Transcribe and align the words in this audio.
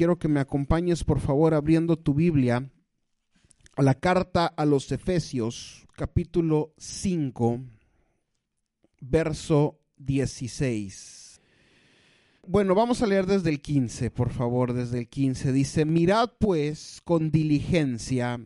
quiero 0.00 0.18
que 0.18 0.28
me 0.28 0.40
acompañes 0.40 1.04
por 1.04 1.20
favor 1.20 1.52
abriendo 1.52 1.98
tu 1.98 2.14
Biblia 2.14 2.70
a 3.76 3.82
la 3.82 3.92
carta 3.92 4.46
a 4.46 4.64
los 4.64 4.90
Efesios, 4.92 5.86
capítulo 5.94 6.72
5, 6.78 7.60
verso 9.02 9.78
16. 9.98 11.42
Bueno, 12.46 12.74
vamos 12.74 13.02
a 13.02 13.06
leer 13.06 13.26
desde 13.26 13.50
el 13.50 13.60
15, 13.60 14.10
por 14.10 14.30
favor, 14.30 14.72
desde 14.72 15.00
el 15.00 15.08
15. 15.10 15.52
Dice, 15.52 15.84
mirad 15.84 16.30
pues 16.38 17.02
con 17.04 17.30
diligencia 17.30 18.40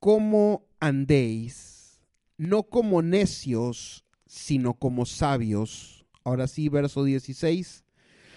cómo 0.00 0.66
andéis, 0.80 2.00
no 2.36 2.64
como 2.64 3.00
necios, 3.00 4.04
sino 4.26 4.74
como 4.74 5.06
sabios. 5.06 6.04
Ahora 6.24 6.48
sí, 6.48 6.68
verso 6.68 7.04
16. 7.04 7.83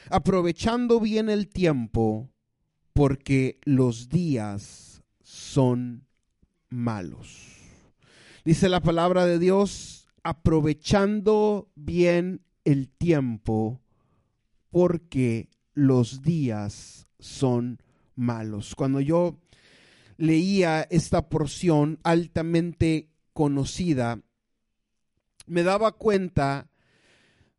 Aprovechando 0.10 1.00
bien 1.00 1.30
el 1.30 1.48
tiempo, 1.50 2.30
porque 2.94 3.60
los 3.64 4.10
días 4.10 5.04
son 5.22 6.08
malos. 6.70 7.58
Dice 8.46 8.70
la 8.70 8.82
palabra 8.82 9.26
de 9.26 9.40
Dios, 9.40 10.08
aprovechando 10.24 11.70
bien 11.76 12.42
el 12.64 12.90
tiempo, 12.90 13.82
porque 14.70 15.50
los 15.74 16.22
días 16.22 17.08
son 17.20 17.82
malos. 18.16 18.76
Cuando 18.76 19.00
yo 19.00 19.40
leía 20.18 20.88
esta 20.90 21.30
porción 21.30 22.00
altamente 22.04 23.10
conocida, 23.34 24.22
me 25.46 25.64
daba 25.64 25.92
cuenta 25.92 26.70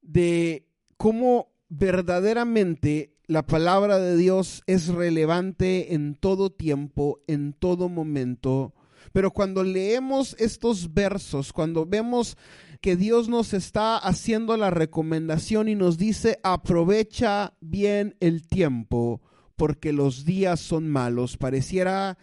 de 0.02 0.66
cómo 0.96 1.52
verdaderamente 1.68 3.14
la 3.26 3.46
palabra 3.46 3.98
de 3.98 4.16
Dios 4.16 4.62
es 4.66 4.88
relevante 4.88 5.94
en 5.94 6.14
todo 6.14 6.50
tiempo, 6.50 7.20
en 7.26 7.52
todo 7.52 7.88
momento. 7.88 8.74
Pero 9.12 9.32
cuando 9.32 9.64
leemos 9.64 10.34
estos 10.38 10.94
versos, 10.94 11.52
cuando 11.52 11.86
vemos 11.86 12.36
que 12.80 12.96
Dios 12.96 13.28
nos 13.28 13.54
está 13.54 13.96
haciendo 13.96 14.56
la 14.56 14.70
recomendación 14.70 15.68
y 15.68 15.74
nos 15.74 15.98
dice, 15.98 16.38
aprovecha 16.42 17.54
bien 17.60 18.16
el 18.20 18.46
tiempo, 18.46 19.20
porque 19.56 19.92
los 19.92 20.24
días 20.24 20.60
son 20.60 20.88
malos, 20.88 21.36
pareciera 21.36 22.16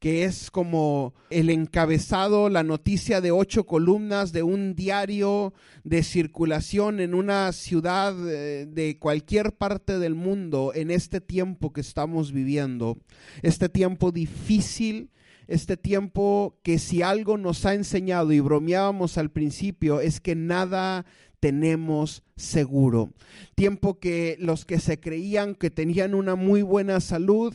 que 0.00 0.24
es 0.24 0.50
como 0.50 1.14
el 1.28 1.50
encabezado, 1.50 2.48
la 2.48 2.62
noticia 2.62 3.20
de 3.20 3.30
ocho 3.30 3.66
columnas 3.66 4.32
de 4.32 4.42
un 4.42 4.74
diario 4.74 5.52
de 5.84 6.02
circulación 6.02 7.00
en 7.00 7.14
una 7.14 7.52
ciudad 7.52 8.14
eh, 8.28 8.64
de 8.66 8.98
cualquier 8.98 9.52
parte 9.52 9.98
del 9.98 10.14
mundo 10.14 10.72
en 10.74 10.90
este 10.90 11.20
tiempo 11.20 11.74
que 11.74 11.82
estamos 11.82 12.32
viviendo, 12.32 12.98
este 13.42 13.68
tiempo 13.68 14.10
difícil, 14.10 15.10
este 15.48 15.76
tiempo 15.76 16.58
que 16.62 16.78
si 16.78 17.02
algo 17.02 17.36
nos 17.36 17.66
ha 17.66 17.74
enseñado 17.74 18.32
y 18.32 18.40
bromeábamos 18.40 19.18
al 19.18 19.30
principio 19.30 20.00
es 20.00 20.20
que 20.20 20.34
nada 20.34 21.04
tenemos 21.40 22.22
seguro. 22.36 23.12
Tiempo 23.54 23.98
que 23.98 24.36
los 24.38 24.64
que 24.64 24.80
se 24.80 24.98
creían 24.98 25.54
que 25.54 25.70
tenían 25.70 26.14
una 26.14 26.36
muy 26.36 26.62
buena 26.62 27.00
salud, 27.00 27.54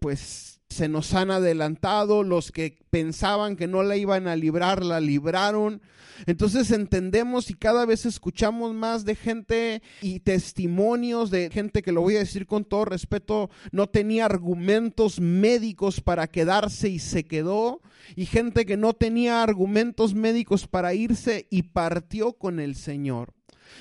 pues 0.00 0.53
se 0.74 0.88
nos 0.88 1.14
han 1.14 1.30
adelantado, 1.30 2.24
los 2.24 2.50
que 2.50 2.76
pensaban 2.90 3.56
que 3.56 3.68
no 3.68 3.82
la 3.82 3.96
iban 3.96 4.26
a 4.26 4.34
librar, 4.34 4.84
la 4.84 5.00
libraron. 5.00 5.80
Entonces 6.26 6.70
entendemos 6.70 7.48
y 7.50 7.54
cada 7.54 7.86
vez 7.86 8.06
escuchamos 8.06 8.74
más 8.74 9.04
de 9.04 9.14
gente 9.14 9.82
y 10.02 10.20
testimonios 10.20 11.30
de 11.30 11.50
gente 11.50 11.82
que 11.82 11.92
lo 11.92 12.02
voy 12.02 12.16
a 12.16 12.20
decir 12.20 12.46
con 12.46 12.64
todo 12.64 12.84
respeto, 12.84 13.50
no 13.70 13.88
tenía 13.88 14.24
argumentos 14.24 15.20
médicos 15.20 16.00
para 16.00 16.26
quedarse 16.26 16.88
y 16.88 16.98
se 16.98 17.24
quedó, 17.24 17.80
y 18.16 18.26
gente 18.26 18.66
que 18.66 18.76
no 18.76 18.94
tenía 18.94 19.42
argumentos 19.42 20.14
médicos 20.14 20.66
para 20.66 20.94
irse 20.94 21.46
y 21.50 21.62
partió 21.62 22.32
con 22.32 22.58
el 22.58 22.74
Señor. 22.74 23.32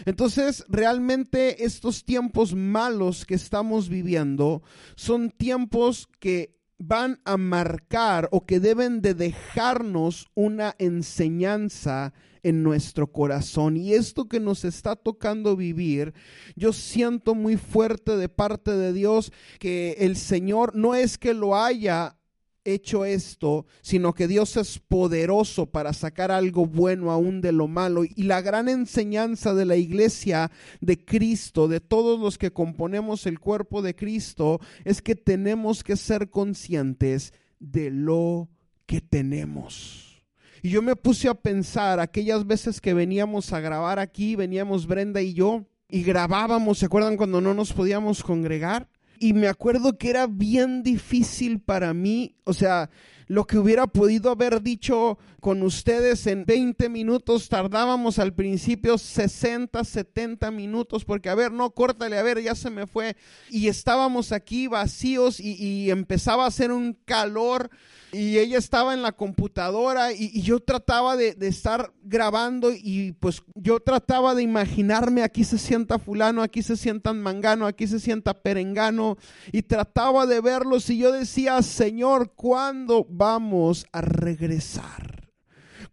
Entonces, 0.05 0.65
realmente 0.69 1.65
estos 1.65 2.03
tiempos 2.03 2.55
malos 2.55 3.25
que 3.25 3.35
estamos 3.35 3.89
viviendo 3.89 4.63
son 4.95 5.29
tiempos 5.29 6.07
que 6.19 6.62
van 6.77 7.19
a 7.25 7.37
marcar 7.37 8.27
o 8.31 8.45
que 8.45 8.59
deben 8.59 9.01
de 9.01 9.13
dejarnos 9.13 10.27
una 10.35 10.75
enseñanza 10.79 12.13
en 12.43 12.61
nuestro 12.61 13.11
corazón. 13.11 13.77
Y 13.77 13.93
esto 13.93 14.27
que 14.27 14.39
nos 14.39 14.65
está 14.65 14.95
tocando 14.95 15.55
vivir, 15.55 16.13
yo 16.55 16.73
siento 16.73 17.35
muy 17.35 17.57
fuerte 17.57 18.17
de 18.17 18.29
parte 18.29 18.71
de 18.71 18.93
Dios 18.93 19.31
que 19.59 19.95
el 19.99 20.17
Señor 20.17 20.75
no 20.75 20.93
es 20.93 21.17
que 21.17 21.33
lo 21.33 21.55
haya 21.55 22.17
hecho 22.65 23.05
esto, 23.05 23.65
sino 23.81 24.13
que 24.13 24.27
Dios 24.27 24.57
es 24.57 24.79
poderoso 24.79 25.65
para 25.65 25.93
sacar 25.93 26.31
algo 26.31 26.65
bueno 26.65 27.11
aún 27.11 27.41
de 27.41 27.51
lo 27.51 27.67
malo. 27.67 28.03
Y 28.03 28.23
la 28.23 28.41
gran 28.41 28.69
enseñanza 28.69 29.53
de 29.53 29.65
la 29.65 29.75
iglesia 29.75 30.51
de 30.81 31.03
Cristo, 31.03 31.67
de 31.67 31.79
todos 31.79 32.19
los 32.19 32.37
que 32.37 32.51
componemos 32.51 33.25
el 33.25 33.39
cuerpo 33.39 33.81
de 33.81 33.95
Cristo, 33.95 34.59
es 34.85 35.01
que 35.01 35.15
tenemos 35.15 35.83
que 35.83 35.95
ser 35.95 36.29
conscientes 36.29 37.33
de 37.59 37.89
lo 37.89 38.49
que 38.85 39.01
tenemos. 39.01 40.23
Y 40.61 40.69
yo 40.69 40.81
me 40.81 40.95
puse 40.95 41.27
a 41.27 41.33
pensar 41.33 41.99
aquellas 41.99 42.47
veces 42.47 42.79
que 42.79 42.93
veníamos 42.93 43.51
a 43.51 43.59
grabar 43.59 43.99
aquí, 43.99 44.35
veníamos 44.35 44.87
Brenda 44.87 45.21
y 45.21 45.33
yo, 45.33 45.65
y 45.89 46.03
grabábamos, 46.03 46.79
¿se 46.79 46.85
acuerdan 46.85 47.17
cuando 47.17 47.41
no 47.41 47.53
nos 47.53 47.73
podíamos 47.73 48.23
congregar? 48.23 48.87
Y 49.19 49.33
me 49.33 49.47
acuerdo 49.47 49.97
que 49.97 50.09
era 50.09 50.27
bien 50.27 50.83
difícil 50.83 51.59
para 51.59 51.93
mí, 51.93 52.35
o 52.43 52.53
sea, 52.53 52.89
lo 53.27 53.45
que 53.45 53.57
hubiera 53.57 53.87
podido 53.87 54.31
haber 54.31 54.61
dicho 54.61 55.17
con 55.43 55.61
ustedes 55.61 56.25
en 56.27 56.45
20 56.45 56.87
minutos, 56.87 57.49
tardábamos 57.49 58.17
al 58.17 58.33
principio 58.33 58.97
60, 58.97 59.83
70 59.83 60.51
minutos, 60.51 61.03
porque 61.03 61.29
a 61.29 61.35
ver, 61.35 61.51
no, 61.51 61.69
córtale, 61.71 62.17
a 62.17 62.23
ver, 62.23 62.41
ya 62.41 62.55
se 62.55 62.69
me 62.69 62.87
fue. 62.87 63.17
Y 63.49 63.67
estábamos 63.67 64.31
aquí 64.31 64.67
vacíos 64.67 65.39
y, 65.39 65.91
empezaba 65.91 66.45
a 66.45 66.47
hacer 66.47 66.71
un 66.71 66.93
calor 67.05 67.69
y 68.13 68.37
ella 68.37 68.57
estaba 68.57 68.93
en 68.93 69.01
la 69.01 69.11
computadora 69.11 70.13
y, 70.13 70.41
yo 70.41 70.59
trataba 70.59 71.17
de, 71.17 71.35
estar 71.41 71.91
grabando 72.03 72.71
y 72.71 73.11
pues 73.19 73.41
yo 73.55 73.79
trataba 73.81 74.35
de 74.35 74.43
imaginarme 74.43 75.23
aquí 75.23 75.43
se 75.43 75.57
sienta 75.57 75.99
fulano, 75.99 76.41
aquí 76.41 76.61
se 76.61 76.77
sienta 76.77 77.11
mangano, 77.11 77.65
aquí 77.65 77.87
se 77.87 77.99
sienta 77.99 78.33
perengano 78.33 79.17
y 79.51 79.63
trataba 79.63 80.25
de 80.25 80.39
verlos 80.39 80.89
y 80.89 80.99
yo 80.99 81.11
decía, 81.11 81.61
Señor, 81.61 82.31
¿cuándo 82.35 83.05
vamos 83.13 83.85
a 83.91 84.01
regresar? 84.01 85.29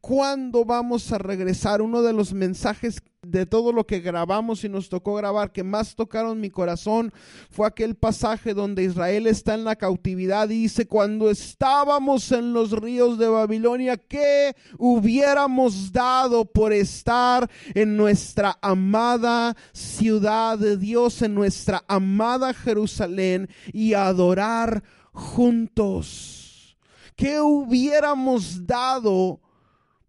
¿Cuándo 0.01 0.65
vamos 0.65 1.13
a 1.13 1.19
regresar? 1.19 1.83
Uno 1.83 2.01
de 2.01 2.15
los 2.15 2.33
mensajes 2.33 3.03
de 3.23 3.45
todo 3.45 3.71
lo 3.73 3.87
que 3.87 4.01
grabamos 4.01 4.65
y 4.65 4.69
nos 4.71 4.89
tocó 4.89 5.15
grabar 5.15 5.53
que 5.53 5.63
más 5.63 5.95
tocaron 5.95 6.41
mi 6.41 6.49
corazón 6.49 7.13
fue 7.51 7.67
aquel 7.67 7.95
pasaje 7.95 8.55
donde 8.55 8.85
Israel 8.85 9.27
está 9.27 9.53
en 9.53 9.65
la 9.65 9.77
cautividad 9.77 10.49
y 10.49 10.63
dice, 10.63 10.87
cuando 10.87 11.31
estábamos 11.31 12.33
en 12.33 12.55
los 12.55 12.73
ríos 12.73 13.19
de 13.19 13.29
Babilonia, 13.29 13.99
¿qué 13.99 14.57
hubiéramos 14.79 15.93
dado 15.93 16.47
por 16.47 16.73
estar 16.73 17.51
en 17.75 17.95
nuestra 17.99 18.59
amada 18.63 19.55
ciudad 19.75 20.59
de 20.59 20.79
Dios, 20.79 21.21
en 21.21 21.35
nuestra 21.35 21.85
amada 21.89 22.55
Jerusalén 22.55 23.51
y 23.71 23.93
adorar 23.93 24.83
juntos? 25.13 26.40
¿Qué 27.17 27.41
hubiéramos 27.41 28.67
dado? 28.67 29.41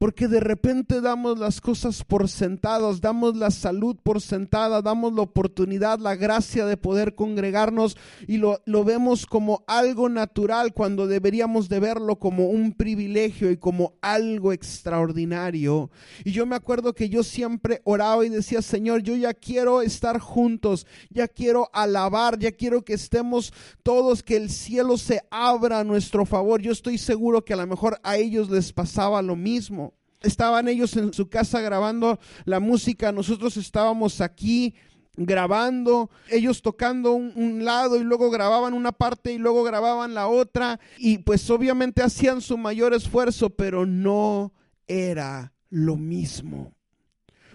Porque 0.01 0.27
de 0.27 0.39
repente 0.39 0.99
damos 0.99 1.37
las 1.37 1.61
cosas 1.61 2.03
por 2.03 2.27
sentadas, 2.27 3.01
damos 3.01 3.37
la 3.37 3.51
salud 3.51 3.95
por 4.01 4.19
sentada, 4.19 4.81
damos 4.81 5.13
la 5.13 5.21
oportunidad, 5.21 5.99
la 5.99 6.15
gracia 6.15 6.65
de 6.65 6.75
poder 6.75 7.13
congregarnos 7.13 7.95
y 8.27 8.37
lo, 8.37 8.63
vemos 8.83 9.27
como 9.27 9.63
algo 9.67 10.09
natural 10.09 10.73
cuando 10.73 11.05
deberíamos 11.05 11.69
de 11.69 11.79
verlo 11.79 12.15
como 12.15 12.47
un 12.47 12.71
privilegio 12.71 13.51
y 13.51 13.57
como 13.57 13.93
algo 14.01 14.53
extraordinario. 14.53 15.91
Y 16.25 16.31
yo 16.31 16.47
me 16.47 16.55
acuerdo 16.55 16.93
que 16.93 17.07
yo 17.07 17.21
siempre 17.21 17.81
oraba 17.83 18.25
y 18.25 18.29
decía, 18.29 18.63
Señor, 18.63 19.03
yo 19.03 19.15
ya 19.15 19.35
quiero 19.35 19.83
estar 19.83 20.17
juntos, 20.17 20.87
ya 21.11 21.27
quiero 21.27 21.69
alabar, 21.73 22.39
ya 22.39 22.51
quiero 22.53 22.83
que 22.83 22.93
estemos 22.93 23.53
todos, 23.83 24.23
que 24.23 24.37
el 24.37 24.49
cielo 24.49 24.97
se 24.97 25.21
abra 25.29 25.77
a 25.77 25.83
nuestro 25.83 26.25
favor. 26.25 26.59
Yo 26.59 26.71
estoy 26.71 26.97
seguro 26.97 27.45
que 27.45 27.53
a 27.53 27.57
lo 27.57 27.67
mejor 27.67 27.99
a 28.01 28.17
ellos 28.17 28.49
les 28.49 28.73
pasaba 28.73 29.21
lo 29.21 29.35
mismo. 29.35 29.90
Estaban 30.21 30.67
ellos 30.67 30.95
en 30.97 31.13
su 31.13 31.29
casa 31.29 31.61
grabando 31.61 32.19
la 32.45 32.59
música, 32.59 33.11
nosotros 33.11 33.57
estábamos 33.57 34.21
aquí 34.21 34.75
grabando, 35.15 36.09
ellos 36.29 36.61
tocando 36.61 37.13
un, 37.13 37.65
lado 37.65 37.97
y 37.97 38.03
luego 38.03 38.29
grababan 38.31 38.73
una 38.73 38.91
parte 38.91 39.33
y 39.33 39.37
luego 39.37 39.63
grababan 39.63 40.13
la 40.13 40.27
otra 40.27 40.79
y 40.97 41.19
pues 41.19 41.49
obviamente 41.49 42.01
hacían 42.01 42.41
su 42.41 42.57
mayor 42.57 42.93
esfuerzo, 42.93 43.49
pero 43.49 43.85
no 43.85 44.53
era 44.87 45.53
lo 45.69 45.95
mismo. 45.95 46.73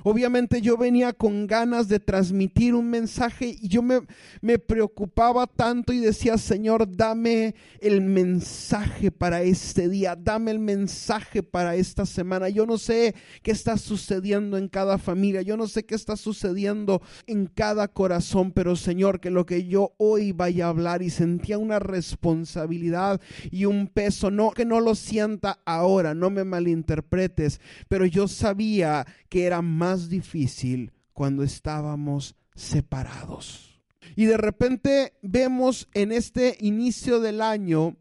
Obviamente 0.08 0.60
yo 0.60 0.76
venía 0.76 1.12
con 1.12 1.48
ganas 1.48 1.88
de 1.88 1.98
transmitir 1.98 2.76
un 2.76 2.88
mensaje 2.88 3.56
y 3.60 3.66
yo 3.66 3.82
me, 3.82 4.02
me 4.40 4.56
preocupaba 4.56 5.48
tanto 5.48 5.92
y 5.92 5.98
decía, 5.98 6.38
Señor, 6.38 6.96
dame 6.96 7.56
el 7.80 8.02
mensaje 8.02 9.10
para 9.10 9.42
este 9.42 9.88
día, 9.88 10.14
dame 10.14 10.52
el 10.52 10.60
mensaje 10.60 11.42
para 11.42 11.74
esta 11.74 12.06
semana. 12.06 12.48
Yo 12.48 12.66
no 12.66 12.78
sé 12.78 13.16
qué 13.42 13.50
está 13.50 13.76
sucediendo 13.78 14.56
en 14.58 14.68
cada 14.68 14.98
familia, 14.98 15.42
yo 15.42 15.56
no 15.56 15.66
sé 15.66 15.84
qué 15.84 15.96
está 15.96 16.14
sucediendo 16.14 17.02
en 17.26 17.46
cada 17.46 17.88
corazón, 17.88 18.52
pero 18.52 18.76
Señor, 18.76 19.18
que 19.18 19.32
lo 19.32 19.44
que 19.44 19.66
yo 19.66 19.94
hoy 19.98 20.30
vaya 20.30 20.66
a 20.66 20.68
hablar 20.68 21.02
y 21.02 21.10
sentía 21.10 21.58
una 21.58 21.80
responsabilidad 21.80 23.20
y 23.50 23.64
un 23.64 23.88
peso, 23.88 24.30
no 24.30 24.52
que 24.52 24.66
no 24.66 24.78
lo 24.78 24.94
sienta 24.94 25.58
ahora, 25.64 26.14
no 26.14 26.30
me 26.30 26.44
malinterpretes, 26.44 27.60
pero 27.88 28.06
yo 28.06 28.28
sabía 28.28 29.04
que 29.28 29.46
era 29.46 29.62
más 29.62 29.95
difícil 30.08 30.92
cuando 31.12 31.42
estábamos 31.42 32.36
separados. 32.54 33.80
Y 34.14 34.26
de 34.26 34.36
repente 34.36 35.14
vemos 35.22 35.88
en 35.92 36.12
este 36.12 36.56
inicio 36.60 37.20
del 37.20 37.40
año 37.40 37.96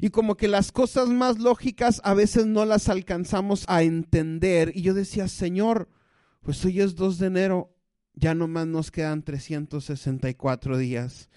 y 0.00 0.10
como 0.10 0.36
que 0.36 0.48
las 0.48 0.72
cosas 0.72 1.08
más 1.08 1.38
lógicas 1.38 2.00
a 2.04 2.14
veces 2.14 2.46
no 2.46 2.64
las 2.64 2.88
alcanzamos 2.88 3.64
a 3.68 3.82
entender. 3.82 4.72
Y 4.74 4.82
yo 4.82 4.94
decía, 4.94 5.28
Señor, 5.28 5.88
pues 6.42 6.64
hoy 6.64 6.80
es 6.80 6.94
2 6.94 7.18
de 7.18 7.26
enero, 7.26 7.74
ya 8.14 8.34
nomás 8.34 8.66
nos 8.66 8.90
quedan 8.90 9.22
364 9.22 10.78
días. 10.78 11.28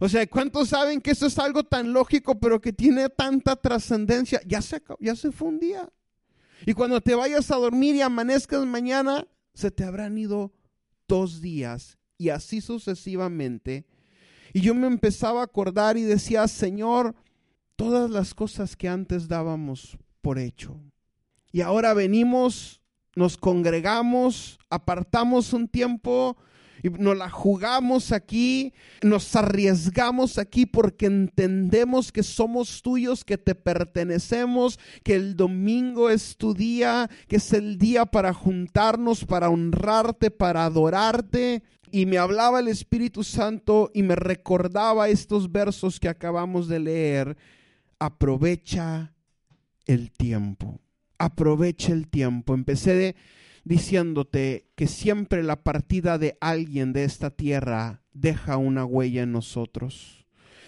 O 0.00 0.08
sea, 0.08 0.26
¿cuántos 0.26 0.68
saben 0.68 1.00
que 1.00 1.12
eso 1.12 1.26
es 1.26 1.38
algo 1.38 1.64
tan 1.64 1.92
lógico, 1.92 2.38
pero 2.38 2.60
que 2.60 2.72
tiene 2.72 3.08
tanta 3.08 3.56
trascendencia? 3.56 4.40
Ya 4.46 4.62
se, 4.62 4.82
ya 5.00 5.16
se 5.16 5.32
fue 5.32 5.48
un 5.48 5.58
día. 5.58 5.88
Y 6.66 6.72
cuando 6.72 7.00
te 7.00 7.14
vayas 7.14 7.50
a 7.50 7.56
dormir 7.56 7.96
y 7.96 8.02
amanezcas 8.02 8.64
mañana, 8.66 9.26
se 9.58 9.72
te 9.72 9.82
habrán 9.82 10.16
ido 10.16 10.52
dos 11.08 11.40
días 11.40 11.98
y 12.16 12.28
así 12.28 12.60
sucesivamente. 12.60 13.86
Y 14.52 14.60
yo 14.60 14.72
me 14.72 14.86
empezaba 14.86 15.40
a 15.40 15.44
acordar 15.44 15.96
y 15.96 16.02
decía, 16.02 16.46
Señor, 16.46 17.16
todas 17.74 18.08
las 18.08 18.34
cosas 18.34 18.76
que 18.76 18.88
antes 18.88 19.26
dábamos 19.26 19.98
por 20.22 20.38
hecho. 20.38 20.80
Y 21.50 21.62
ahora 21.62 21.92
venimos, 21.92 22.80
nos 23.16 23.36
congregamos, 23.36 24.60
apartamos 24.70 25.52
un 25.52 25.66
tiempo 25.66 26.36
y 26.82 26.90
nos 26.90 27.16
la 27.16 27.30
jugamos 27.30 28.12
aquí, 28.12 28.72
nos 29.02 29.34
arriesgamos 29.34 30.38
aquí 30.38 30.66
porque 30.66 31.06
entendemos 31.06 32.12
que 32.12 32.22
somos 32.22 32.82
tuyos, 32.82 33.24
que 33.24 33.38
te 33.38 33.54
pertenecemos, 33.54 34.78
que 35.02 35.14
el 35.14 35.36
domingo 35.36 36.10
es 36.10 36.36
tu 36.36 36.54
día, 36.54 37.10
que 37.26 37.36
es 37.36 37.52
el 37.52 37.78
día 37.78 38.06
para 38.06 38.32
juntarnos, 38.32 39.24
para 39.24 39.50
honrarte, 39.50 40.30
para 40.30 40.64
adorarte. 40.64 41.62
Y 41.90 42.06
me 42.06 42.18
hablaba 42.18 42.60
el 42.60 42.68
Espíritu 42.68 43.24
Santo 43.24 43.90
y 43.94 44.02
me 44.02 44.14
recordaba 44.14 45.08
estos 45.08 45.50
versos 45.50 45.98
que 45.98 46.08
acabamos 46.08 46.68
de 46.68 46.80
leer. 46.80 47.36
Aprovecha 47.98 49.14
el 49.86 50.10
tiempo. 50.12 50.80
Aprovecha 51.18 51.92
el 51.92 52.06
tiempo. 52.08 52.54
Empecé 52.54 52.94
de 52.94 53.16
diciéndote 53.64 54.68
que 54.74 54.86
siempre 54.86 55.42
la 55.42 55.62
partida 55.62 56.18
de 56.18 56.36
alguien 56.40 56.92
de 56.92 57.04
esta 57.04 57.30
tierra 57.30 58.02
deja 58.12 58.56
una 58.56 58.84
huella 58.84 59.22
en 59.22 59.32
nosotros. 59.32 60.26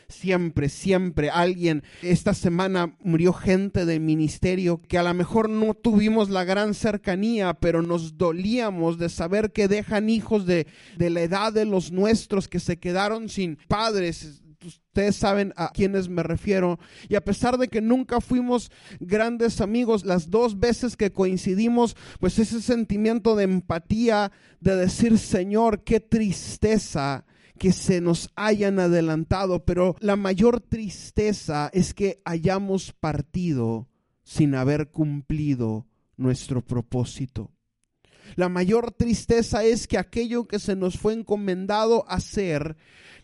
Siempre, 0.08 0.68
siempre 0.68 1.30
alguien. 1.30 1.84
Esta 2.02 2.34
semana 2.34 2.96
murió 3.00 3.32
gente 3.32 3.84
del 3.84 4.00
ministerio 4.00 4.82
que 4.82 4.98
a 4.98 5.04
lo 5.04 5.14
mejor 5.14 5.48
no 5.48 5.74
tuvimos 5.74 6.30
la 6.30 6.42
gran 6.42 6.74
cercanía, 6.74 7.54
pero 7.54 7.80
nos 7.82 8.18
dolíamos 8.18 8.98
de 8.98 9.08
saber 9.08 9.52
que 9.52 9.68
dejan 9.68 10.10
hijos 10.10 10.46
de, 10.46 10.66
de 10.98 11.10
la 11.10 11.20
edad 11.20 11.52
de 11.52 11.64
los 11.64 11.92
nuestros 11.92 12.48
que 12.48 12.58
se 12.58 12.78
quedaron 12.78 13.28
sin 13.28 13.56
padres, 13.68 14.42
ustedes 14.62 15.16
saben 15.16 15.52
a 15.56 15.70
quiénes 15.70 16.08
me 16.08 16.22
refiero. 16.22 16.78
Y 17.08 17.14
a 17.14 17.24
pesar 17.24 17.58
de 17.58 17.68
que 17.68 17.80
nunca 17.80 18.20
fuimos 18.20 18.70
grandes 18.98 19.60
amigos, 19.60 20.04
las 20.04 20.30
dos 20.30 20.58
veces 20.58 20.96
que 20.96 21.12
coincidimos, 21.12 21.96
pues 22.18 22.38
ese 22.38 22.60
sentimiento 22.60 23.36
de 23.36 23.44
empatía, 23.44 24.32
de 24.60 24.76
decir, 24.76 25.18
Señor, 25.18 25.84
qué 25.84 26.00
tristeza 26.00 27.24
que 27.58 27.72
se 27.72 28.00
nos 28.00 28.30
hayan 28.36 28.78
adelantado, 28.78 29.64
pero 29.64 29.94
la 30.00 30.16
mayor 30.16 30.60
tristeza 30.60 31.70
es 31.74 31.92
que 31.92 32.22
hayamos 32.24 32.92
partido 32.92 33.88
sin 34.22 34.54
haber 34.54 34.90
cumplido 34.90 35.86
nuestro 36.16 36.64
propósito. 36.64 37.50
La 38.36 38.48
mayor 38.48 38.92
tristeza 38.92 39.64
es 39.64 39.86
que 39.86 39.98
aquello 39.98 40.46
que 40.46 40.58
se 40.58 40.76
nos 40.76 40.98
fue 40.98 41.14
encomendado 41.14 42.04
hacer 42.08 42.76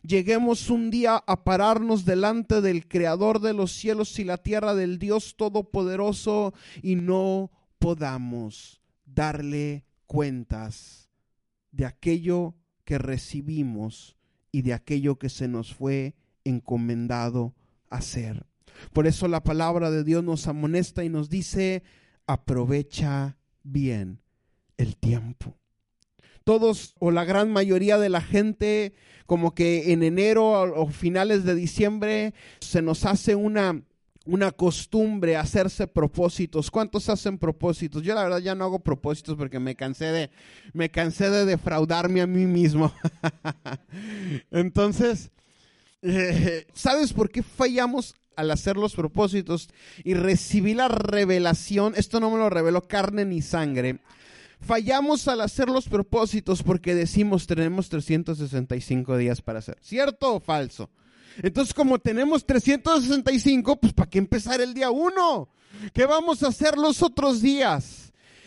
lleguemos 0.06 0.70
un 0.70 0.90
día 0.90 1.16
a 1.26 1.44
pararnos 1.44 2.04
delante 2.04 2.60
del 2.60 2.86
Creador 2.86 3.40
de 3.40 3.52
los 3.52 3.72
cielos 3.72 4.18
y 4.18 4.24
la 4.24 4.38
tierra, 4.38 4.74
del 4.74 4.98
Dios 4.98 5.36
Todopoderoso, 5.36 6.54
y 6.82 6.96
no 6.96 7.50
podamos 7.78 8.80
darle 9.04 9.84
cuentas 10.06 11.10
de 11.72 11.86
aquello 11.86 12.54
que 12.84 12.98
recibimos 12.98 14.16
y 14.52 14.62
de 14.62 14.72
aquello 14.72 15.18
que 15.18 15.28
se 15.28 15.48
nos 15.48 15.74
fue 15.74 16.14
encomendado 16.44 17.54
hacer. 17.90 18.46
Por 18.92 19.06
eso 19.06 19.26
la 19.26 19.42
palabra 19.42 19.90
de 19.90 20.04
Dios 20.04 20.22
nos 20.22 20.46
amonesta 20.46 21.04
y 21.04 21.08
nos 21.08 21.28
dice, 21.28 21.82
aprovecha 22.26 23.38
bien 23.62 24.20
el 24.78 24.96
tiempo 24.96 25.56
todos 26.46 26.94
o 27.00 27.10
la 27.10 27.24
gran 27.24 27.52
mayoría 27.52 27.98
de 27.98 28.08
la 28.08 28.20
gente 28.20 28.94
como 29.26 29.52
que 29.52 29.92
en 29.92 30.04
enero 30.04 30.46
o, 30.46 30.86
finales 30.86 31.42
de 31.42 31.56
diciembre 31.56 32.34
se 32.60 32.82
nos 32.82 33.04
hace 33.04 33.34
una 33.34 33.82
una 34.26 34.50
costumbre 34.50 35.36
hacerse 35.36 35.86
propósitos. 35.86 36.72
¿Cuántos 36.72 37.08
hacen 37.08 37.38
propósitos? 37.38 38.02
Yo 38.02 38.12
la 38.14 38.24
verdad 38.24 38.38
ya 38.38 38.56
no 38.56 38.64
hago 38.64 38.80
propósitos 38.80 39.36
porque 39.36 39.60
me 39.60 39.74
cansé 39.74 40.06
de 40.06 40.30
me 40.72 40.88
cansé 40.88 41.30
de 41.30 41.44
defraudarme 41.44 42.20
a 42.20 42.28
mí 42.28 42.46
mismo. 42.46 42.92
Entonces, 44.52 45.30
eh, 46.02 46.66
¿sabes 46.74 47.12
por 47.12 47.30
qué 47.30 47.42
fallamos 47.42 48.14
al 48.36 48.52
hacer 48.52 48.76
los 48.76 48.94
propósitos 48.94 49.68
y 50.04 50.14
recibí 50.14 50.74
la 50.74 50.86
revelación? 50.86 51.94
Esto 51.96 52.20
no 52.20 52.30
me 52.30 52.38
lo 52.38 52.50
reveló 52.50 52.82
carne 52.82 53.24
ni 53.24 53.42
sangre 53.42 54.00
Fallamos 54.60 55.28
al 55.28 55.42
hacer 55.42 55.68
los 55.68 55.88
propósitos 55.88 56.62
porque 56.62 56.94
decimos 56.94 57.46
tenemos 57.46 57.88
365 57.88 59.16
días 59.16 59.42
para 59.42 59.60
hacer. 59.60 59.78
¿Cierto 59.80 60.34
o 60.34 60.40
falso? 60.40 60.90
Entonces, 61.42 61.74
como 61.74 61.98
tenemos 61.98 62.46
365, 62.46 63.76
pues 63.76 63.92
¿para 63.92 64.08
qué 64.08 64.18
empezar 64.18 64.60
el 64.60 64.72
día 64.72 64.90
1? 64.90 65.48
¿Qué 65.92 66.06
vamos 66.06 66.42
a 66.42 66.48
hacer 66.48 66.78
los 66.78 67.02
otros 67.02 67.42
días? 67.42 67.95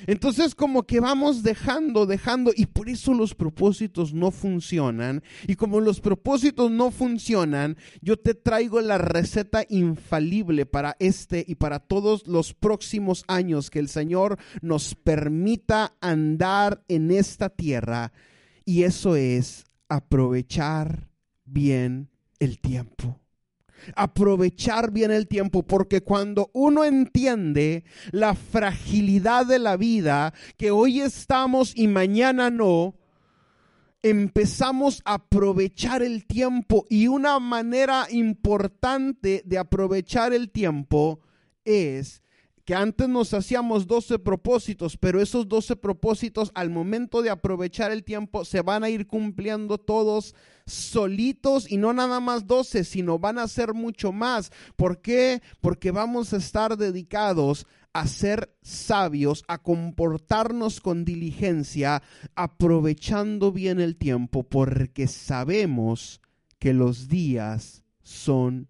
Entonces 0.08 0.56
como 0.56 0.84
que 0.84 1.00
vamos 1.00 1.44
dejando, 1.44 2.06
dejando, 2.06 2.52
y 2.56 2.68
por 2.68 2.90
eso 2.90 3.14
los 3.14 3.36
propósitos 3.36 4.14
no 4.14 4.32
funcionan. 4.32 5.24
Y 5.48 5.56
como 5.56 5.80
los 5.82 6.02
propósitos 6.02 6.72
no 6.72 6.92
funcionan, 6.92 7.78
yo 8.02 8.18
te 8.18 8.34
traigo 8.34 8.82
la 8.82 8.98
receta 8.98 9.64
infalible 9.70 10.66
para 10.66 10.96
este 11.00 11.44
y 11.48 11.56
para 11.56 11.80
todos 11.80 12.28
los 12.28 12.54
próximos 12.54 13.24
años 13.28 13.70
que 13.70 13.80
el 13.80 13.90
Señor 13.90 14.38
nos 14.62 14.96
permita 14.96 15.96
andar 16.02 16.84
en 16.88 17.12
esta 17.12 17.50
tierra. 17.50 18.12
Y 18.66 18.84
eso 18.84 19.16
es 19.16 19.66
aprovechar 19.88 21.10
bien 21.46 22.10
el 22.40 22.60
tiempo 22.60 23.20
aprovechar 23.96 24.92
bien 24.92 25.12
el 25.12 25.28
tiempo, 25.28 25.64
porque 25.64 26.02
cuando 26.02 26.50
uno 26.54 26.84
entiende 26.84 27.84
la 28.12 28.36
fragilidad 28.36 29.46
de 29.46 29.60
la 29.60 29.78
vida, 29.78 30.34
que 30.58 30.72
hoy 30.72 31.02
estamos 31.02 31.74
y 31.76 31.88
mañana 31.88 32.50
no, 32.50 32.96
empezamos 34.02 35.02
a 35.06 35.16
aprovechar 35.16 36.02
el 36.02 36.26
tiempo 36.26 36.86
y 36.90 37.08
una 37.08 37.40
manera 37.40 38.08
importante 38.10 39.42
de 39.46 39.58
aprovechar 39.58 40.34
el 40.34 40.50
tiempo 40.50 41.20
es 41.66 42.24
que 42.70 42.76
antes 42.76 43.10
nos 43.10 43.34
hacíamos 43.34 43.88
12 43.88 44.20
propósitos, 44.20 44.96
pero 44.96 45.20
esos 45.20 45.48
12 45.50 45.76
propósitos 45.78 46.52
al 46.54 46.70
momento 46.70 47.24
de 47.24 47.32
aprovechar 47.32 47.92
el 47.92 48.04
tiempo 48.04 48.46
se 48.46 48.62
van 48.62 48.84
a 48.84 48.92
ir 48.92 49.08
cumpliendo 49.08 49.80
todos 49.80 50.36
solitos 50.68 51.72
y 51.72 51.78
no 51.78 51.94
nada 51.94 52.20
más 52.20 52.46
12, 52.46 52.84
sino 52.84 53.18
van 53.18 53.40
a 53.40 53.48
ser 53.48 53.74
mucho 53.74 54.12
más. 54.12 54.52
¿Por 54.76 55.02
qué? 55.02 55.42
Porque 55.62 55.90
vamos 55.90 56.32
a 56.32 56.38
estar 56.38 56.78
dedicados 56.78 57.66
a 57.92 58.06
ser 58.06 58.56
sabios, 58.62 59.44
a 59.48 59.64
comportarnos 59.64 60.80
con 60.80 61.06
diligencia, 61.06 62.04
aprovechando 62.36 63.52
bien 63.52 63.80
el 63.80 63.96
tiempo, 63.96 64.44
porque 64.44 65.08
sabemos 65.08 66.22
que 66.60 66.76
los 66.76 67.08
días 67.08 67.84
son 68.04 68.68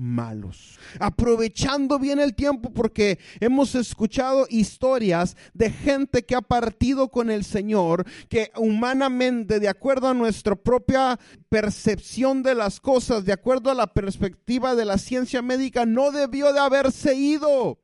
malos. 0.00 0.78
Aprovechando 0.98 1.98
bien 1.98 2.18
el 2.18 2.34
tiempo 2.34 2.72
porque 2.72 3.18
hemos 3.38 3.74
escuchado 3.74 4.46
historias 4.48 5.36
de 5.52 5.70
gente 5.70 6.24
que 6.24 6.34
ha 6.34 6.40
partido 6.40 7.08
con 7.08 7.30
el 7.30 7.44
Señor, 7.44 8.06
que 8.28 8.50
humanamente, 8.56 9.60
de 9.60 9.68
acuerdo 9.68 10.08
a 10.08 10.14
nuestra 10.14 10.56
propia 10.56 11.20
percepción 11.48 12.42
de 12.42 12.54
las 12.54 12.80
cosas, 12.80 13.24
de 13.24 13.32
acuerdo 13.32 13.70
a 13.70 13.74
la 13.74 13.88
perspectiva 13.88 14.74
de 14.74 14.86
la 14.86 14.96
ciencia 14.96 15.42
médica, 15.42 15.84
no 15.84 16.10
debió 16.10 16.52
de 16.52 16.60
haberse 16.60 17.14
ido, 17.14 17.78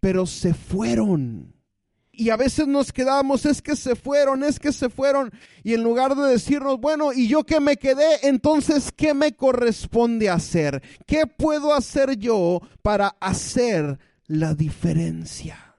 pero 0.00 0.24
se 0.24 0.54
fueron 0.54 1.57
y 2.18 2.30
a 2.30 2.36
veces 2.36 2.66
nos 2.66 2.92
quedamos, 2.92 3.46
es 3.46 3.62
que 3.62 3.76
se 3.76 3.94
fueron, 3.94 4.42
es 4.42 4.58
que 4.58 4.72
se 4.72 4.90
fueron. 4.90 5.30
Y 5.62 5.74
en 5.74 5.84
lugar 5.84 6.16
de 6.16 6.28
decirnos, 6.28 6.80
bueno, 6.80 7.12
y 7.12 7.28
yo 7.28 7.44
que 7.44 7.60
me 7.60 7.76
quedé, 7.76 8.26
entonces, 8.26 8.90
¿qué 8.94 9.14
me 9.14 9.36
corresponde 9.36 10.28
hacer? 10.28 10.82
¿Qué 11.06 11.28
puedo 11.28 11.72
hacer 11.72 12.18
yo 12.18 12.60
para 12.82 13.16
hacer 13.20 14.00
la 14.26 14.54
diferencia? 14.54 15.76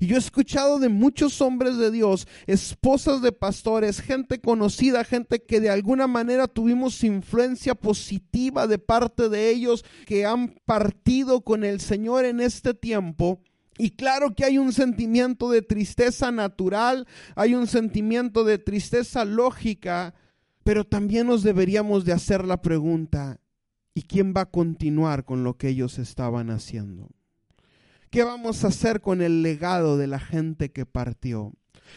Y 0.00 0.06
yo 0.06 0.14
he 0.14 0.20
escuchado 0.20 0.78
de 0.78 0.88
muchos 0.88 1.40
hombres 1.40 1.76
de 1.76 1.90
Dios, 1.90 2.28
esposas 2.46 3.20
de 3.20 3.32
pastores, 3.32 4.00
gente 4.00 4.40
conocida, 4.40 5.04
gente 5.04 5.42
que 5.42 5.60
de 5.60 5.70
alguna 5.70 6.06
manera 6.06 6.46
tuvimos 6.46 7.02
influencia 7.02 7.74
positiva 7.74 8.68
de 8.68 8.78
parte 8.78 9.28
de 9.28 9.50
ellos, 9.50 9.84
que 10.06 10.26
han 10.26 10.54
partido 10.64 11.42
con 11.42 11.64
el 11.64 11.80
Señor 11.80 12.24
en 12.24 12.40
este 12.40 12.72
tiempo 12.72 13.40
y 13.78 13.90
claro 13.90 14.34
que 14.34 14.44
hay 14.44 14.58
un 14.58 14.72
sentimiento 14.72 15.50
de 15.50 15.62
tristeza 15.62 16.30
natural, 16.30 17.06
hay 17.34 17.54
un 17.54 17.66
sentimiento 17.66 18.44
de 18.44 18.58
tristeza 18.58 19.24
lógica, 19.24 20.14
pero 20.62 20.84
también 20.84 21.26
nos 21.26 21.42
deberíamos 21.42 22.04
de 22.04 22.12
hacer 22.12 22.44
la 22.44 22.60
pregunta, 22.60 23.40
¿y 23.94 24.02
quién 24.02 24.34
va 24.36 24.42
a 24.42 24.50
continuar 24.50 25.24
con 25.24 25.44
lo 25.44 25.56
que 25.56 25.68
ellos 25.68 25.98
estaban 25.98 26.50
haciendo? 26.50 27.08
¿Qué 28.10 28.22
vamos 28.24 28.62
a 28.62 28.68
hacer 28.68 29.00
con 29.00 29.22
el 29.22 29.42
legado 29.42 29.96
de 29.96 30.06
la 30.06 30.18
gente 30.18 30.70
que 30.70 30.84
partió? 30.84 31.52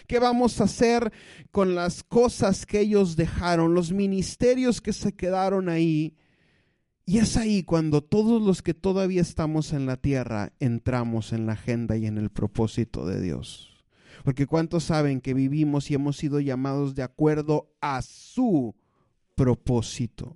¿Qué 0.07 0.19
vamos 0.19 0.61
a 0.61 0.65
hacer 0.65 1.11
con 1.51 1.75
las 1.75 2.03
cosas 2.03 2.65
que 2.65 2.79
ellos 2.79 3.15
dejaron, 3.15 3.73
los 3.73 3.91
ministerios 3.91 4.81
que 4.81 4.93
se 4.93 5.13
quedaron 5.13 5.67
ahí? 5.67 6.15
Y 7.07 7.19
es 7.19 7.37
ahí 7.37 7.61
cuando 7.61 8.01
todos 8.01 8.41
los 8.41 8.63
que 8.63 8.73
todavía 8.73 9.21
estamos 9.21 9.73
en 9.73 9.85
la 9.85 9.97
tierra 9.97 10.53
entramos 10.59 11.33
en 11.33 11.45
la 11.45 11.53
agenda 11.53 11.97
y 11.97 12.07
en 12.07 12.17
el 12.17 12.31
propósito 12.31 13.05
de 13.05 13.21
Dios. 13.21 13.85
Porque 14.23 14.47
¿cuántos 14.47 14.85
saben 14.85 15.21
que 15.21 15.35
vivimos 15.35 15.91
y 15.91 15.93
hemos 15.93 16.17
sido 16.17 16.39
llamados 16.39 16.95
de 16.95 17.03
acuerdo 17.03 17.69
a 17.79 18.01
su 18.01 18.75
propósito? 19.35 20.35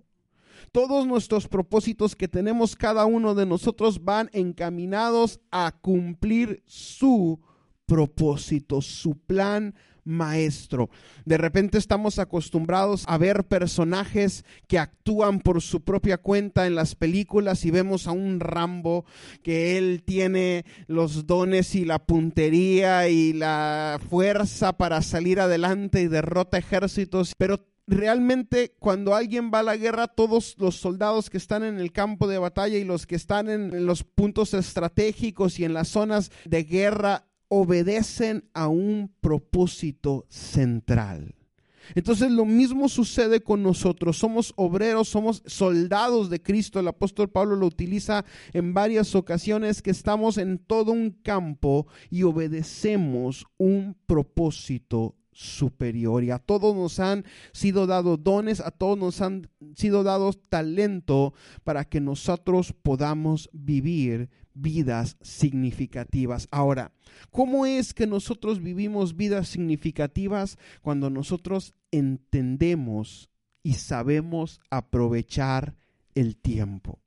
Todos 0.71 1.07
nuestros 1.07 1.47
propósitos 1.47 2.15
que 2.15 2.27
tenemos 2.27 2.75
cada 2.75 3.07
uno 3.07 3.33
de 3.33 3.47
nosotros 3.47 4.03
van 4.03 4.29
encaminados 4.31 5.39
a 5.49 5.71
cumplir 5.81 6.61
su 6.67 7.39
propósito, 7.87 8.83
su 8.83 9.17
plan 9.17 9.73
maestro. 10.03 10.89
De 11.25 11.37
repente 11.37 11.77
estamos 11.77 12.19
acostumbrados 12.19 13.03
a 13.07 13.17
ver 13.17 13.43
personajes 13.45 14.45
que 14.67 14.79
actúan 14.79 15.39
por 15.39 15.61
su 15.61 15.81
propia 15.81 16.17
cuenta 16.17 16.67
en 16.67 16.75
las 16.75 16.95
películas 16.95 17.65
y 17.65 17.71
vemos 17.71 18.07
a 18.07 18.11
un 18.11 18.39
Rambo 18.39 19.05
que 19.43 19.77
él 19.77 20.03
tiene 20.05 20.65
los 20.87 21.27
dones 21.27 21.75
y 21.75 21.85
la 21.85 21.99
puntería 21.99 23.09
y 23.09 23.33
la 23.33 23.99
fuerza 24.09 24.73
para 24.73 25.01
salir 25.01 25.39
adelante 25.39 26.01
y 26.01 26.07
derrota 26.07 26.57
ejércitos, 26.57 27.33
pero 27.37 27.65
realmente 27.89 28.75
cuando 28.79 29.15
alguien 29.15 29.51
va 29.53 29.59
a 29.59 29.63
la 29.63 29.75
guerra, 29.75 30.07
todos 30.07 30.55
los 30.59 30.75
soldados 30.75 31.29
que 31.29 31.37
están 31.37 31.63
en 31.63 31.79
el 31.79 31.91
campo 31.91 32.27
de 32.27 32.37
batalla 32.37 32.77
y 32.77 32.83
los 32.83 33.07
que 33.07 33.15
están 33.15 33.49
en, 33.49 33.85
los 33.85 34.03
puntos 34.03 34.53
estratégicos 34.53 35.59
y 35.59 35.65
en 35.65 35.73
las 35.73 35.89
zonas 35.89 36.31
de 36.45 36.63
guerra 36.63 37.25
obedecen 37.49 38.49
a 38.53 38.67
un 38.67 39.11
propósito 39.21 40.25
central. 40.29 41.35
Entonces 41.95 42.31
lo 42.31 42.45
mismo 42.45 42.87
sucede 42.87 43.41
con 43.41 43.63
nosotros. 43.63 44.17
Somos 44.17 44.53
obreros, 44.55 45.09
somos 45.09 45.41
soldados 45.45 46.29
de 46.29 46.41
Cristo. 46.41 46.79
El 46.79 46.87
apóstol 46.87 47.29
Pablo 47.29 47.55
lo 47.55 47.65
utiliza 47.65 48.25
en 48.53 48.73
varias 48.73 49.15
ocasiones 49.15 49.81
que 49.81 49.91
estamos 49.91 50.37
en 50.37 50.59
todo 50.59 50.91
un 50.91 51.11
campo 51.11 51.87
y 52.09 52.23
obedecemos 52.23 53.45
un 53.57 53.97
propósito 54.05 55.15
superior. 55.31 56.23
Y 56.23 56.31
a 56.31 56.39
todos 56.39 56.75
nos 56.75 56.99
han 56.99 57.25
sido 57.53 57.87
dados 57.87 58.21
dones, 58.23 58.59
a 58.59 58.71
todos 58.71 58.97
nos 58.97 59.21
han 59.21 59.49
sido 59.75 60.03
dados 60.03 60.39
talento 60.49 61.33
para 61.63 61.85
que 61.85 62.01
nosotros 62.01 62.73
podamos 62.83 63.49
vivir 63.53 64.29
vidas 64.53 65.17
significativas. 65.21 66.47
Ahora, 66.51 66.91
¿cómo 67.31 67.65
es 67.65 67.93
que 67.93 68.07
nosotros 68.07 68.61
vivimos 68.61 69.15
vidas 69.15 69.47
significativas 69.47 70.57
cuando 70.81 71.09
nosotros 71.09 71.73
entendemos 71.91 73.29
y 73.63 73.73
sabemos 73.73 74.61
aprovechar 74.69 75.75
el 76.15 76.37
tiempo? 76.37 76.99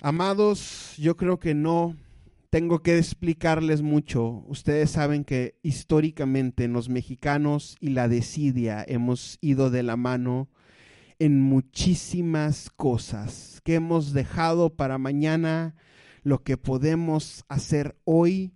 Amados, 0.00 0.94
yo 0.98 1.16
creo 1.16 1.38
que 1.38 1.54
no 1.54 1.96
tengo 2.50 2.82
que 2.82 2.98
explicarles 2.98 3.80
mucho. 3.80 4.44
Ustedes 4.46 4.90
saben 4.90 5.24
que 5.24 5.58
históricamente 5.62 6.68
los 6.68 6.88
mexicanos 6.88 7.76
y 7.80 7.90
la 7.90 8.08
desidia 8.08 8.84
hemos 8.86 9.38
ido 9.40 9.70
de 9.70 9.82
la 9.82 9.96
mano 9.96 10.50
en 11.18 11.40
muchísimas 11.40 12.68
cosas 12.68 13.60
que 13.64 13.76
hemos 13.76 14.12
dejado 14.12 14.74
para 14.74 14.98
mañana 14.98 15.76
lo 16.22 16.42
que 16.42 16.56
podemos 16.56 17.44
hacer 17.48 17.96
hoy, 18.04 18.52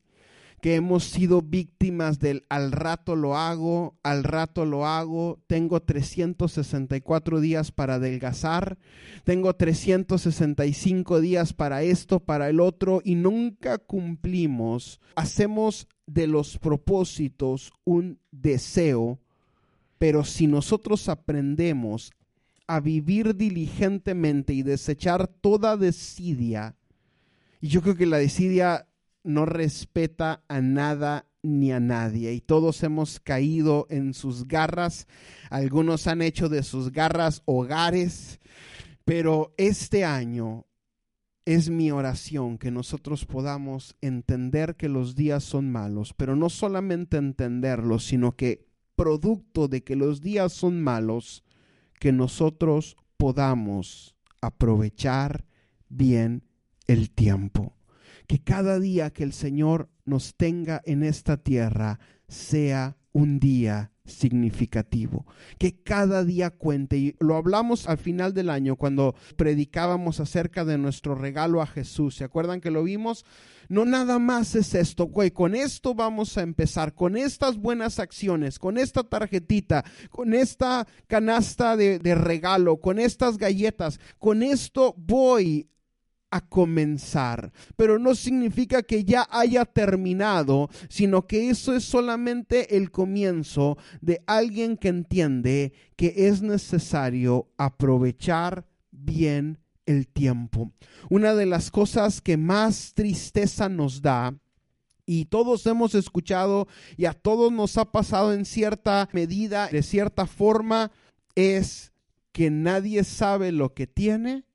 que 0.61 0.75
hemos 0.75 1.04
sido 1.04 1.42
víctimas 1.42 2.18
del 2.18 2.44
al 2.49 2.73
rato 2.73 3.14
lo 3.14 3.37
hago, 3.37 3.94
al 4.02 4.25
rato 4.25 4.64
lo 4.64 4.87
hago, 4.87 5.38
tengo 5.46 5.80
364 5.80 7.40
días 7.40 7.70
para 7.70 7.94
adelgazar, 7.94 8.78
tengo 9.25 9.54
365 9.54 11.20
días 11.20 11.52
para 11.52 11.82
esto, 11.82 12.20
para 12.20 12.49
el 12.49 12.61
otro, 12.61 13.00
y 13.04 13.14
nunca 13.14 13.78
cumplimos. 13.78 15.00
Hacemos 15.14 15.88
de 16.06 16.26
los 16.26 16.58
propósitos 16.58 17.73
un 17.85 18.18
deseo, 18.30 19.20
pero 19.99 20.25
si 20.25 20.46
nosotros 20.46 21.08
aprendemos 21.08 22.12
a 22.66 22.80
vivir 22.80 23.37
diligentemente 23.37 24.52
y 24.52 24.62
desechar 24.62 25.28
toda 25.28 25.76
desidia, 25.76 26.75
y 27.60 27.68
yo 27.68 27.82
creo 27.82 27.96
que 27.96 28.06
la 28.06 28.18
desidia 28.18 28.88
no 29.25 29.46
respeta 29.46 30.44
a 30.48 30.60
nada 30.60 31.26
ni 31.42 31.72
a 31.72 31.80
nadie. 31.80 32.32
Y 32.32 32.40
todos 32.40 32.82
hemos 32.82 33.20
caído 33.20 33.86
en 33.90 34.14
sus 34.14 34.46
garras. 34.46 35.06
Algunos 35.50 36.06
han 36.06 36.22
hecho 36.22 36.48
de 36.48 36.62
sus 36.62 36.92
garras 36.92 37.42
hogares. 37.44 38.40
Pero 39.04 39.54
este 39.56 40.04
año 40.04 40.66
es 41.44 41.70
mi 41.70 41.92
oración 41.92 42.58
que 42.58 42.72
nosotros 42.72 43.25
podamos 43.25 43.96
entender 44.00 44.75
que 44.75 44.88
los 44.88 45.14
días 45.14 45.44
son 45.44 45.70
malos, 45.70 46.12
pero 46.12 46.34
no 46.34 46.50
solamente 46.50 47.16
entenderlos, 47.18 48.04
sino 48.04 48.32
que 48.32 48.66
producto 48.96 49.68
de 49.68 49.84
que 49.84 49.94
los 49.94 50.20
días 50.20 50.52
son 50.52 50.82
malos, 50.82 51.44
que 52.00 52.10
nosotros 52.10 52.96
podamos 53.16 54.16
aprovechar 54.40 55.46
bien 55.88 56.42
el 56.87 57.11
tiempo. 57.11 57.75
Que 58.26 58.43
cada 58.43 58.81
día 58.81 59.11
que 59.11 59.23
el 59.23 59.33
Señor 59.33 59.88
nos 60.05 60.35
tenga 60.35 60.83
en 60.85 61.02
esta 61.02 61.37
tierra 61.37 62.00
sea 62.28 62.97
un 63.12 63.38
día 63.38 63.93
significativo, 64.05 65.26
que 65.59 65.83
cada 65.83 66.25
día 66.25 66.50
cuente. 66.50 66.97
Y 66.97 67.16
lo 67.19 67.37
hablamos 67.37 67.88
al 67.88 67.99
final 67.99 68.35
del 68.35 68.50
año 68.50 68.76
cuando 68.76 69.14
predicábamos 69.37 70.21
acerca 70.21 70.64
de 70.64 70.78
nuestro 70.78 71.14
regalo 71.14 71.62
a 71.62 71.66
Jesús. 71.66 72.16
¿Se 72.16 72.25
acuerdan 72.25 72.61
que 72.61 72.71
lo 72.71 72.85
vimos? 72.85 73.25
No 73.69 73.85
nada 73.85 74.19
más 74.19 74.55
es 74.55 74.75
esto, 74.75 75.07
güey. 75.07 75.31
Con 75.31 75.55
esto 75.55 75.95
vamos 75.95 76.38
a 76.38 76.43
empezar, 76.43 76.95
con 76.95 77.16
estas 77.16 77.57
buenas 77.57 77.99
acciones, 77.99 78.59
con 78.59 78.78
esta 78.78 79.02
tarjetita, 79.02 79.85
con 80.11 80.35
esta 80.35 80.87
canasta 81.07 81.76
de, 81.76 81.99
de 81.99 82.14
regalo, 82.14 82.81
con 82.81 82.99
estas 82.99 83.38
galletas. 83.38 83.99
Con 84.19 84.43
esto 84.43 84.95
voy 84.99 85.69
a 86.37 86.40
comenzar, 86.49 87.52
pero 87.76 87.99
no 87.99 88.14
significa 88.14 88.83
que 88.83 89.05
ya 89.05 89.26
haya 89.31 89.64
terminado, 89.64 90.69
sino 90.88 91.26
que 91.26 91.49
eso 91.49 91.75
es 91.75 91.85
solamente 91.85 92.76
el 92.76 92.90
comienzo 92.90 93.78
de 94.00 94.23
alguien 94.26 94.76
que 94.76 94.88
entiende 94.88 95.73
que 95.97 96.28
es 96.28 96.43
necesario 96.43 97.49
aprovechar 97.57 98.66
bien 98.90 99.59
el 99.87 100.09
tiempo. 100.09 100.73
Una 101.09 101.35
de 101.35 101.47
las 101.47 101.71
cosas 101.71 102.21
que 102.21 102.37
más 102.37 102.93
tristeza 102.95 103.69
nos 103.69 104.02
da 104.02 104.35
y 105.07 105.26
todos 105.26 105.64
hemos 105.66 105.95
escuchado 105.95 106.66
y 106.97 107.05
a 107.07 107.12
todos 107.12 107.52
nos 107.52 107.78
ha 107.78 107.93
pasado 107.93 108.33
en 108.33 108.45
cierta 108.45 109.09
medida, 109.12 109.69
de 109.69 109.83
cierta 109.83 110.26
forma, 110.26 110.90
es 111.35 111.93
que 112.33 112.50
nadie 112.50 113.05
sabe 113.05 113.52
lo 113.52 113.73
que 113.73 113.87
tiene 113.87 114.45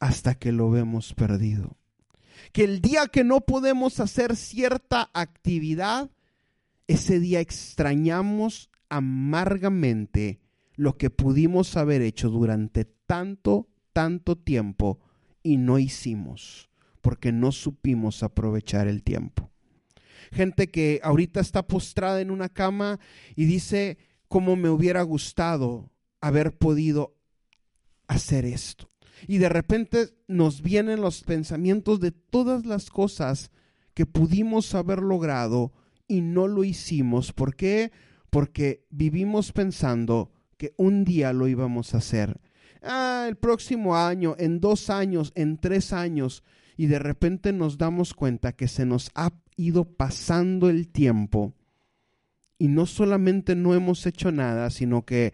hasta 0.00 0.34
que 0.34 0.52
lo 0.52 0.70
vemos 0.70 1.14
perdido. 1.14 1.76
Que 2.52 2.64
el 2.64 2.80
día 2.80 3.06
que 3.06 3.24
no 3.24 3.40
podemos 3.40 4.00
hacer 4.00 4.36
cierta 4.36 5.10
actividad, 5.12 6.10
ese 6.86 7.20
día 7.20 7.40
extrañamos 7.40 8.70
amargamente 8.88 10.40
lo 10.76 10.96
que 10.96 11.10
pudimos 11.10 11.76
haber 11.76 12.02
hecho 12.02 12.30
durante 12.30 12.84
tanto, 12.84 13.68
tanto 13.92 14.38
tiempo 14.38 15.00
y 15.42 15.56
no 15.56 15.78
hicimos, 15.78 16.70
porque 17.00 17.32
no 17.32 17.52
supimos 17.52 18.22
aprovechar 18.22 18.86
el 18.86 19.02
tiempo. 19.02 19.50
Gente 20.30 20.70
que 20.70 21.00
ahorita 21.02 21.40
está 21.40 21.66
postrada 21.66 22.20
en 22.20 22.30
una 22.30 22.48
cama 22.48 23.00
y 23.34 23.46
dice, 23.46 23.98
cómo 24.28 24.56
me 24.56 24.68
hubiera 24.68 25.02
gustado 25.02 25.90
haber 26.20 26.56
podido 26.56 27.16
hacer 28.06 28.44
esto. 28.44 28.90
Y 29.26 29.38
de 29.38 29.48
repente 29.48 30.10
nos 30.26 30.62
vienen 30.62 31.00
los 31.00 31.22
pensamientos 31.22 32.00
de 32.00 32.12
todas 32.12 32.66
las 32.66 32.90
cosas 32.90 33.50
que 33.94 34.06
pudimos 34.06 34.74
haber 34.74 35.00
logrado 35.00 35.72
y 36.06 36.20
no 36.20 36.46
lo 36.46 36.64
hicimos. 36.64 37.32
¿Por 37.32 37.56
qué? 37.56 37.90
Porque 38.30 38.86
vivimos 38.90 39.52
pensando 39.52 40.30
que 40.56 40.74
un 40.76 41.04
día 41.04 41.32
lo 41.32 41.48
íbamos 41.48 41.94
a 41.94 41.98
hacer. 41.98 42.40
Ah, 42.82 43.26
el 43.28 43.36
próximo 43.36 43.96
año, 43.96 44.36
en 44.38 44.60
dos 44.60 44.90
años, 44.90 45.32
en 45.34 45.58
tres 45.58 45.92
años. 45.92 46.44
Y 46.76 46.86
de 46.86 46.98
repente 46.98 47.52
nos 47.52 47.76
damos 47.76 48.14
cuenta 48.14 48.52
que 48.52 48.68
se 48.68 48.86
nos 48.86 49.10
ha 49.14 49.32
ido 49.56 49.84
pasando 49.84 50.70
el 50.70 50.88
tiempo. 50.88 51.54
Y 52.58 52.68
no 52.68 52.86
solamente 52.86 53.54
no 53.54 53.74
hemos 53.74 54.06
hecho 54.06 54.32
nada, 54.32 54.70
sino 54.70 55.04
que 55.04 55.32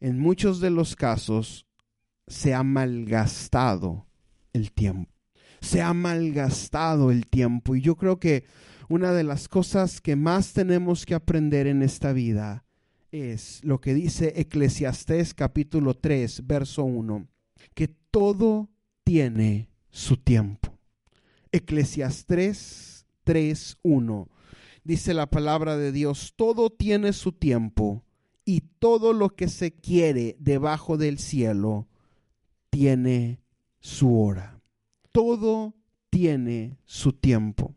en 0.00 0.18
muchos 0.18 0.60
de 0.60 0.70
los 0.70 0.96
casos 0.96 1.66
se 2.30 2.54
ha 2.54 2.62
malgastado 2.62 4.06
el 4.52 4.72
tiempo. 4.72 5.10
Se 5.60 5.82
ha 5.82 5.92
malgastado 5.92 7.10
el 7.10 7.26
tiempo. 7.26 7.74
Y 7.74 7.82
yo 7.82 7.96
creo 7.96 8.18
que 8.20 8.44
una 8.88 9.12
de 9.12 9.24
las 9.24 9.48
cosas 9.48 10.00
que 10.00 10.16
más 10.16 10.52
tenemos 10.52 11.04
que 11.04 11.14
aprender 11.14 11.66
en 11.66 11.82
esta 11.82 12.12
vida 12.12 12.64
es 13.10 13.60
lo 13.64 13.80
que 13.80 13.94
dice 13.94 14.32
Eclesiastés 14.36 15.34
capítulo 15.34 15.94
3, 15.94 16.46
verso 16.46 16.84
1, 16.84 17.26
que 17.74 17.88
todo 17.88 18.70
tiene 19.02 19.68
su 19.90 20.16
tiempo. 20.16 20.78
Eclesiastés 21.50 23.06
3, 23.24 23.78
1. 23.82 24.28
Dice 24.84 25.14
la 25.14 25.28
palabra 25.28 25.76
de 25.76 25.90
Dios, 25.90 26.34
todo 26.36 26.70
tiene 26.70 27.12
su 27.12 27.32
tiempo 27.32 28.04
y 28.44 28.60
todo 28.78 29.12
lo 29.12 29.30
que 29.30 29.48
se 29.48 29.72
quiere 29.72 30.36
debajo 30.38 30.96
del 30.96 31.18
cielo 31.18 31.89
tiene 32.70 33.40
su 33.80 34.18
hora. 34.18 34.60
Todo 35.12 35.74
tiene 36.08 36.78
su 36.84 37.12
tiempo. 37.12 37.74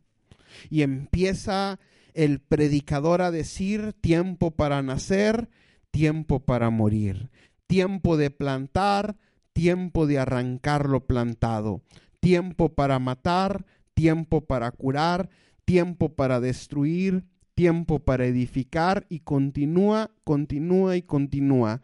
Y 0.69 0.81
empieza 0.83 1.79
el 2.13 2.39
predicador 2.39 3.21
a 3.21 3.31
decir 3.31 3.93
tiempo 3.93 4.51
para 4.51 4.81
nacer, 4.81 5.49
tiempo 5.91 6.39
para 6.39 6.69
morir, 6.69 7.29
tiempo 7.67 8.17
de 8.17 8.29
plantar, 8.29 9.17
tiempo 9.53 10.05
de 10.07 10.19
arrancar 10.19 10.87
lo 10.87 11.05
plantado, 11.05 11.81
tiempo 12.19 12.69
para 12.69 12.99
matar, 12.99 13.65
tiempo 13.93 14.41
para 14.41 14.71
curar, 14.71 15.29
tiempo 15.65 16.09
para 16.15 16.39
destruir, 16.39 17.25
tiempo 17.55 17.99
para 17.99 18.25
edificar 18.25 19.05
y 19.09 19.19
continúa, 19.19 20.11
continúa 20.23 20.97
y 20.97 21.03
continúa. 21.03 21.81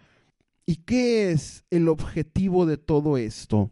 ¿Y 0.69 0.75
qué 0.75 1.31
es 1.31 1.65
el 1.71 1.87
objetivo 1.87 2.67
de 2.67 2.77
todo 2.77 3.17
esto? 3.17 3.71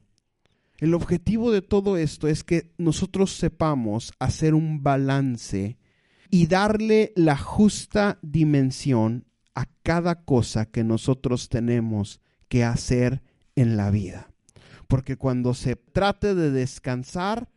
El 0.79 0.95
objetivo 0.95 1.51
de 1.51 1.61
todo 1.61 1.95
esto 1.95 2.27
es 2.27 2.43
que 2.43 2.73
nosotros 2.79 3.35
sepamos 3.35 4.13
hacer 4.17 4.55
un 4.55 4.81
balance 4.81 5.77
y 6.31 6.47
darle 6.47 7.13
la 7.15 7.37
justa 7.37 8.17
dimensión 8.23 9.27
a 9.53 9.67
cada 9.83 10.25
cosa 10.25 10.65
que 10.65 10.83
nosotros 10.83 11.49
tenemos 11.49 12.19
que 12.47 12.63
hacer 12.63 13.21
en 13.55 13.77
la 13.77 13.91
vida. 13.91 14.31
Porque 14.87 15.17
cuando 15.17 15.53
se 15.53 15.75
trate 15.75 16.33
de 16.33 16.49
descansar, 16.49 17.47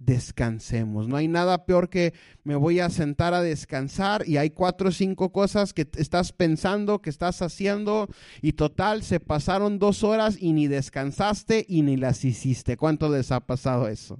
descansemos. 0.00 1.06
No 1.06 1.16
hay 1.16 1.28
nada 1.28 1.66
peor 1.66 1.88
que 1.88 2.14
me 2.42 2.56
voy 2.56 2.80
a 2.80 2.90
sentar 2.90 3.34
a 3.34 3.42
descansar 3.42 4.26
y 4.26 4.38
hay 4.38 4.50
cuatro 4.50 4.88
o 4.88 4.92
cinco 4.92 5.30
cosas 5.30 5.72
que 5.72 5.86
estás 5.96 6.32
pensando, 6.32 7.00
que 7.00 7.10
estás 7.10 7.42
haciendo 7.42 8.08
y 8.42 8.54
total, 8.54 9.02
se 9.04 9.20
pasaron 9.20 9.78
dos 9.78 10.02
horas 10.02 10.36
y 10.40 10.52
ni 10.52 10.66
descansaste 10.66 11.64
y 11.68 11.82
ni 11.82 11.96
las 11.96 12.24
hiciste. 12.24 12.76
¿Cuánto 12.76 13.08
les 13.08 13.30
ha 13.30 13.40
pasado 13.40 13.86
eso? 13.86 14.18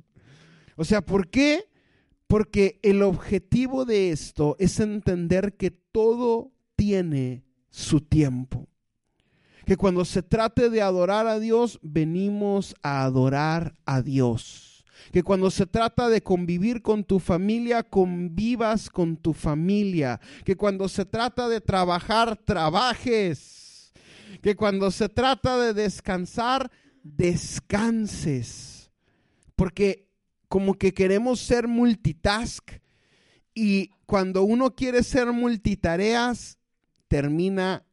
O 0.77 0.85
sea, 0.85 1.01
¿por 1.01 1.29
qué? 1.29 1.65
Porque 2.27 2.79
el 2.83 3.03
objetivo 3.03 3.85
de 3.85 4.13
esto 4.13 4.57
es 4.61 4.79
entender 4.79 5.55
que 5.57 5.71
todo 5.71 6.53
tiene 6.77 7.43
su 7.71 8.03
tiempo. 8.03 8.69
Que 9.65 9.77
cuando 9.77 10.05
se 10.05 10.23
trate 10.23 10.69
de 10.69 10.83
adorar 10.83 11.27
a 11.27 11.39
Dios, 11.39 11.79
venimos 11.83 12.75
a 12.83 13.03
adorar 13.05 13.75
a 13.87 14.03
Dios. 14.03 14.70
Que 15.13 15.23
cuando 15.23 15.51
se 15.51 15.67
trata 15.67 16.09
de 16.09 16.23
convivir 16.23 16.83
con 16.83 17.05
tu 17.05 17.19
familia, 17.19 17.83
convivas 17.83 18.91
con 18.91 19.17
tu 19.17 19.33
familia. 19.33 20.21
Que 20.45 20.57
cuando 20.57 20.89
se 20.89 21.05
trata 21.05 21.49
de 21.49 21.61
trabajar, 21.61 22.37
trabajes. 22.37 23.93
Que 24.43 24.57
cuando 24.57 24.91
se 24.91 25.09
trata 25.09 25.59
de 25.59 25.75
descansar, 25.75 26.71
descanses. 27.03 28.91
Porque 29.57 30.09
como 30.49 30.75
que 30.75 30.93
queremos 30.95 31.41
ser 31.41 31.69
multitask 31.69 32.81
y 33.55 33.91
cuando 34.07 34.43
uno 34.43 34.75
quiere 34.75 35.03
ser 35.03 35.33
multitareas, 35.33 36.59
termina 37.09 37.85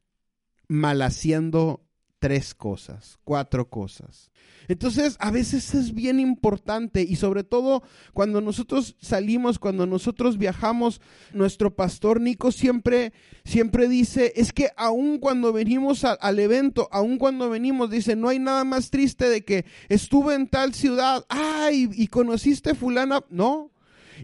mal 0.67 1.02
haciendo 1.02 1.87
tres 2.20 2.56
cosas, 2.56 3.20
cuatro 3.24 3.70
cosas. 3.70 4.32
Entonces, 4.68 5.16
a 5.20 5.32
veces 5.32 5.74
es 5.76 5.94
bien 5.94 6.20
importante 6.20 7.02
y 7.02 7.16
sobre 7.16 7.44
todo 7.44 7.84
cuando 8.14 8.42
nosotros 8.42 8.98
salimos, 9.00 9.60
cuando 9.60 9.86
nosotros 9.86 10.38
viajamos, 10.38 11.00
nuestro 11.32 11.76
pastor 11.76 12.20
Nico 12.20 12.52
siempre, 12.52 13.14
siempre 13.46 13.88
dice, 13.88 14.34
es 14.36 14.52
que 14.52 14.70
aun 14.76 15.20
cuando 15.20 15.54
venimos 15.54 16.04
al 16.04 16.40
evento, 16.40 16.90
aun 16.92 17.18
cuando 17.18 17.50
venimos, 17.50 17.90
dice, 17.90 18.16
no 18.16 18.30
hay 18.30 18.40
nada 18.40 18.64
más 18.66 18.90
triste 18.90 19.30
de 19.30 19.46
que 19.46 19.66
estuve 19.88 20.36
en 20.36 20.48
tal 20.48 20.74
ciudad, 20.74 21.26
ay, 21.30 21.90
y 21.94 22.08
conociste 22.08 22.76
fulana, 22.76 23.24
no, 23.30 23.72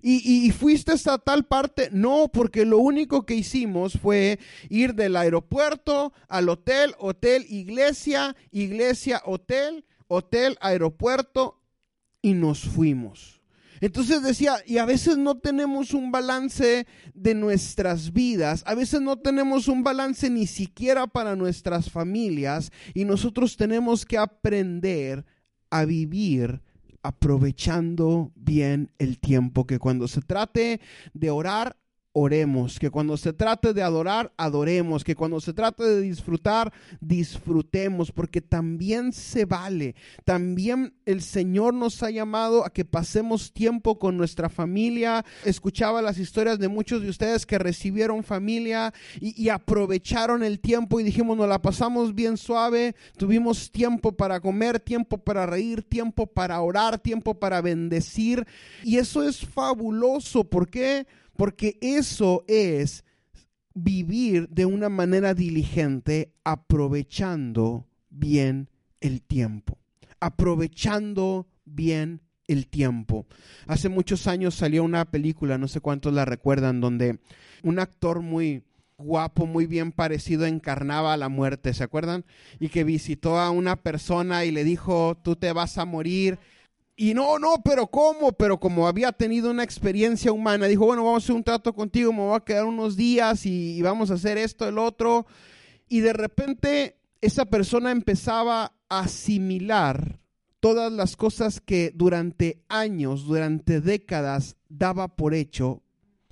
y, 0.02 0.50
fuiste 0.52 0.92
hasta 0.92 1.18
tal 1.18 1.46
parte. 1.46 1.90
No, 1.92 2.30
porque 2.32 2.66
lo 2.66 2.78
único 2.80 3.26
que 3.26 3.36
hicimos 3.36 4.00
fue 4.00 4.40
ir 4.70 4.96
del 4.96 5.16
aeropuerto 5.16 6.14
al 6.28 6.50
hotel, 6.50 6.94
hotel, 6.98 7.46
iglesia, 7.50 8.36
iglesia, 8.52 9.22
hotel, 9.26 9.86
hotel, 10.08 10.58
aeropuerto 10.62 11.62
y 12.22 12.34
nos 12.34 12.62
fuimos. 12.62 13.42
Entonces 13.82 14.24
decía, 14.24 14.60
y 14.66 14.78
a 14.78 14.86
veces 14.86 15.18
no 15.18 15.40
tenemos 15.40 15.94
un 15.94 16.10
balance 16.10 16.88
de 17.14 17.36
nuestras 17.36 18.14
vidas, 18.14 18.64
a 18.66 18.76
veces 18.76 19.02
no 19.02 19.18
tenemos 19.18 19.68
un 19.68 19.84
balance 19.84 20.30
ni 20.30 20.48
siquiera 20.48 21.06
para 21.06 21.36
nuestras 21.36 21.92
familias 21.92 22.72
y 22.94 23.04
nosotros 23.04 23.58
tenemos 23.58 24.06
que 24.06 24.18
aprender 24.18 25.26
a 25.70 25.84
vivir 25.84 26.62
aprovechando 27.04 28.32
bien 28.36 28.92
el 28.98 29.20
tiempo, 29.20 29.68
que 29.68 29.78
cuando 29.78 30.08
se 30.08 30.22
trate 30.22 30.82
de 31.14 31.30
orar, 31.30 31.78
oremos, 32.14 32.78
que 32.78 32.92
cuando 32.92 33.18
se 33.18 33.34
trate 33.34 33.74
de 33.74 33.82
adorar, 33.82 34.32
adoremos, 34.38 35.04
que 35.04 35.16
cuando 35.16 35.42
se 35.42 35.52
trate 35.52 35.84
de 35.84 36.02
disfrutar, 36.02 36.72
disfrutemos, 37.02 38.12
porque 38.12 38.40
también 38.40 39.12
se 39.14 39.46
vale. 39.46 39.96
También 40.24 40.94
el 41.06 41.22
Señor 41.24 41.74
nos 41.74 42.04
ha 42.04 42.12
llamado 42.12 42.66
a 42.66 42.70
que 42.70 42.86
pasemos 42.86 43.52
tiempo 43.52 43.98
con 43.98 44.16
nuestra 44.16 44.48
familia. 44.48 45.26
Escuchaba 45.44 46.04
las 46.04 46.20
historias 46.20 46.60
de 46.60 46.68
muchos 46.68 47.02
de 47.02 47.10
ustedes 47.10 47.48
que 47.48 47.58
recibieron 47.58 48.24
familia 48.24 48.94
y, 49.20 49.50
aprovecharon 49.50 50.44
el 50.44 50.60
tiempo 50.60 51.00
y 51.00 51.04
dijimos, 51.04 51.38
nos 51.38 51.50
la 51.50 51.62
pasamos 51.62 52.16
bien 52.16 52.38
suave, 52.38 52.96
tuvimos 53.18 53.72
tiempo 53.72 54.12
para 54.12 54.40
comer, 54.40 54.80
tiempo 54.80 55.18
para 55.18 55.46
reír, 55.46 55.84
tiempo 55.84 56.28
para 56.28 56.62
orar, 56.62 57.00
tiempo 57.00 57.40
para 57.40 57.62
bendecir. 57.62 58.46
Y 58.84 58.98
eso 58.98 59.28
es 59.28 59.46
fabuloso. 59.46 60.44
¿Por 60.44 60.70
qué? 60.70 60.84
porque 60.84 61.08
eso 61.82 62.44
es 62.48 63.04
vivir 63.74 64.50
de 64.50 64.66
una 64.66 64.90
manera 64.90 65.34
diligente, 65.34 66.34
aprovechando 66.44 67.88
bien 68.10 68.70
el 69.02 69.22
tiempo, 69.22 69.78
aprovechando 70.20 71.48
bien 71.66 72.22
el 72.48 72.68
tiempo. 72.68 73.26
Hace 73.68 73.90
muchos 73.90 74.28
años 74.28 74.56
salió 74.56 74.84
una 74.84 75.06
película, 75.06 75.58
no 75.58 75.68
sé 75.68 75.80
cuántos 75.80 76.14
la 76.14 76.26
recuerdan, 76.26 76.82
donde 76.82 77.20
un 77.64 77.80
actor 77.80 78.22
muy 78.22 78.64
guapo, 78.98 79.46
muy 79.46 79.66
bien 79.66 79.92
parecido, 79.92 80.46
encarnaba 80.46 81.18
la 81.18 81.30
muerte, 81.30 81.74
¿se 81.74 81.84
acuerdan? 81.84 82.26
Y 82.60 82.70
que 82.70 82.84
visitó 82.84 83.40
a 83.40 83.50
una 83.50 83.78
persona 83.78 84.46
y 84.46 84.52
le 84.52 84.64
dijo, 84.64 85.18
tú 85.24 85.36
te 85.36 85.52
vas 85.52 85.78
a 85.78 85.86
morir. 85.86 86.40
Y 87.04 87.14
no, 87.14 87.38
no, 87.38 87.56
pero 87.66 87.88
¿cómo? 87.88 88.32
Pero 88.32 88.62
como 88.62 88.88
había 88.88 89.12
tenido 89.12 89.52
una 89.52 89.62
experiencia 89.62 90.32
humana, 90.32 90.68
dijo, 90.68 90.86
bueno, 90.86 91.04
vamos 91.04 91.22
a 91.22 91.26
hacer 91.26 91.36
un 91.36 91.44
trato 91.44 91.74
contigo, 91.74 92.14
me 92.14 92.20
voy 92.20 92.38
a 92.38 92.46
quedar 92.46 92.64
unos 92.64 92.96
días 92.96 93.46
y, 93.46 93.76
y 93.78 93.82
vamos 93.82 94.10
a 94.10 94.14
hacer 94.14 94.38
esto, 94.38 94.66
el 94.66 94.78
otro. 94.78 95.26
Y 95.90 96.00
de 96.00 96.14
repente 96.14 96.96
esa 97.20 97.44
persona 97.44 97.92
empezaba 97.92 98.72
a 98.88 99.00
asimilar 99.02 100.22
todas 100.62 100.94
las 100.94 101.18
cosas 101.18 101.60
que 101.60 101.92
durante 101.94 102.64
años, 102.70 103.26
durante 103.26 103.82
décadas 103.82 104.56
daba 104.70 105.14
por 105.14 105.34
hecho, 105.34 105.84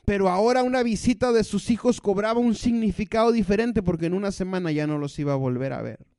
pero 0.05 0.29
ahora 0.29 0.63
una 0.63 0.83
visita 0.83 1.33
de 1.33 1.43
sus 1.43 1.69
hijos 1.69 1.99
cobraba 1.99 2.39
un 2.39 2.55
significado 2.55 3.33
diferente 3.33 3.83
porque 3.83 4.05
en 4.05 4.13
una 4.13 4.31
semana 4.31 4.71
ya 4.71 4.87
no 4.87 4.97
los 4.97 5.19
iba 5.19 5.33
a 5.33 5.35
volver 5.35 5.73
a 5.73 5.81
ver. 5.81 6.10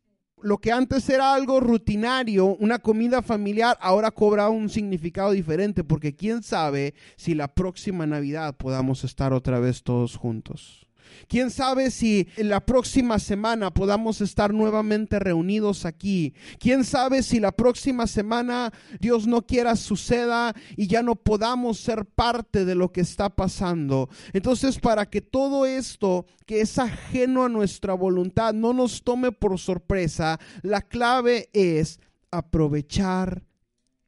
Lo 0.43 0.59
que 0.59 0.73
antes 0.73 1.09
era 1.09 1.35
algo 1.35 1.61
rutinario, 1.61 2.47
una 2.57 2.81
comida 2.81 3.23
familiar, 3.23 3.79
ahora 3.81 4.11
cobra 4.11 4.49
un 4.49 4.69
significado 4.69 5.31
diferente 5.31 5.85
porque 5.85 6.17
quién 6.17 6.43
sabe 6.43 6.95
si 7.17 7.35
la 7.35 7.47
próxima 7.49 8.07
Navidad 8.07 8.57
podamos 8.57 9.05
estar 9.05 9.33
otra 9.33 9.61
vez 9.61 9.85
todos 9.85 10.17
juntos. 10.17 10.89
Quién 11.29 11.51
sabe 11.51 11.91
si 11.91 12.29
la 12.37 12.65
próxima 12.65 13.19
semana 13.19 13.73
podamos 13.73 14.21
estar 14.21 14.53
nuevamente 14.53 15.19
reunidos 15.19 15.85
aquí. 15.85 16.35
Quién 16.59 16.85
sabe 16.85 17.23
si 17.23 17.41
la 17.41 17.53
próxima 17.53 18.07
semana 18.07 18.73
Dios 19.01 19.27
no 19.27 19.47
quiera 19.47 19.77
suceda 19.77 20.55
y 20.77 20.87
ya 20.87 21.03
no 21.03 21.17
podamos 21.17 21.79
ser 21.79 22.05
parte 22.05 22.65
de 22.65 22.75
lo 22.75 22.93
que 22.93 23.01
está 23.01 23.31
pasando. 23.31 24.09
Entonces, 24.33 24.79
para 24.79 25.07
que 25.07 25.21
todo 25.21 25.67
esto 25.67 26.27
que 26.47 26.61
es 26.61 26.79
ajeno 26.79 27.45
a 27.45 27.49
nuestra 27.49 27.95
voluntad 27.95 28.55
no 28.55 28.73
nos 28.73 29.03
tome 29.03 29.33
por 29.33 29.59
sorpresa, 29.59 30.39
la 30.63 30.83
clave 30.83 31.49
es 31.53 32.01
aprovechar 32.31 33.45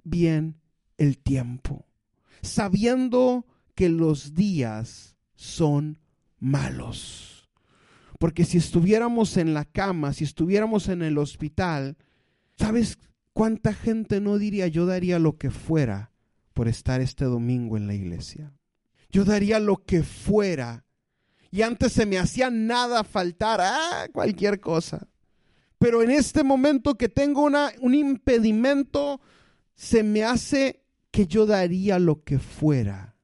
bien 0.03 0.61
el 0.99 1.19
tiempo, 1.19 1.87
sabiendo 2.43 3.47
que 3.75 3.89
los 3.89 4.35
días 4.35 5.17
son 5.35 5.99
malos. 6.45 7.49
Porque 8.19 8.45
si 8.45 8.59
estuviéramos 8.59 9.37
en 9.37 9.55
la 9.55 9.65
cama, 9.65 10.13
si 10.13 10.25
estuviéramos 10.25 10.89
en 10.89 11.03
el 11.03 11.19
hospital, 11.19 11.97
¿sabes 12.57 12.99
cuánta 13.33 13.73
gente 13.73 14.21
no 14.21 14.39
diría 14.39 14.69
yo 14.69 14.87
daría 14.87 15.19
lo 15.19 15.37
que 15.37 15.51
fuera 15.51 16.13
por 16.53 16.69
estar 16.69 17.01
este 17.01 17.25
domingo 17.25 17.77
en 17.77 17.87
la 17.87 17.95
iglesia? 17.95 18.53
Yo 19.11 19.25
daría 19.25 19.59
lo 19.59 19.85
que 19.85 20.03
fuera. 20.03 20.85
Y 21.51 21.63
antes 21.63 21.93
se 21.93 22.07
me 22.07 22.19
hacía 22.19 22.51
nada 22.51 23.05
faltar, 23.05 24.11
cualquier 24.13 24.61
cosa. 24.61 25.09
Pero 25.79 26.03
en 26.03 26.11
este 26.11 26.45
momento 26.45 26.97
que 26.97 27.09
tengo 27.09 27.43
una, 27.43 27.73
un 27.81 27.95
impedimento, 27.95 29.21
se 29.75 30.03
me 30.03 30.25
hace 30.25 30.85
que 31.11 31.27
yo 31.27 31.47
daría 31.47 31.99
lo 31.99 32.23
que 32.23 32.39
fuera 32.39 33.17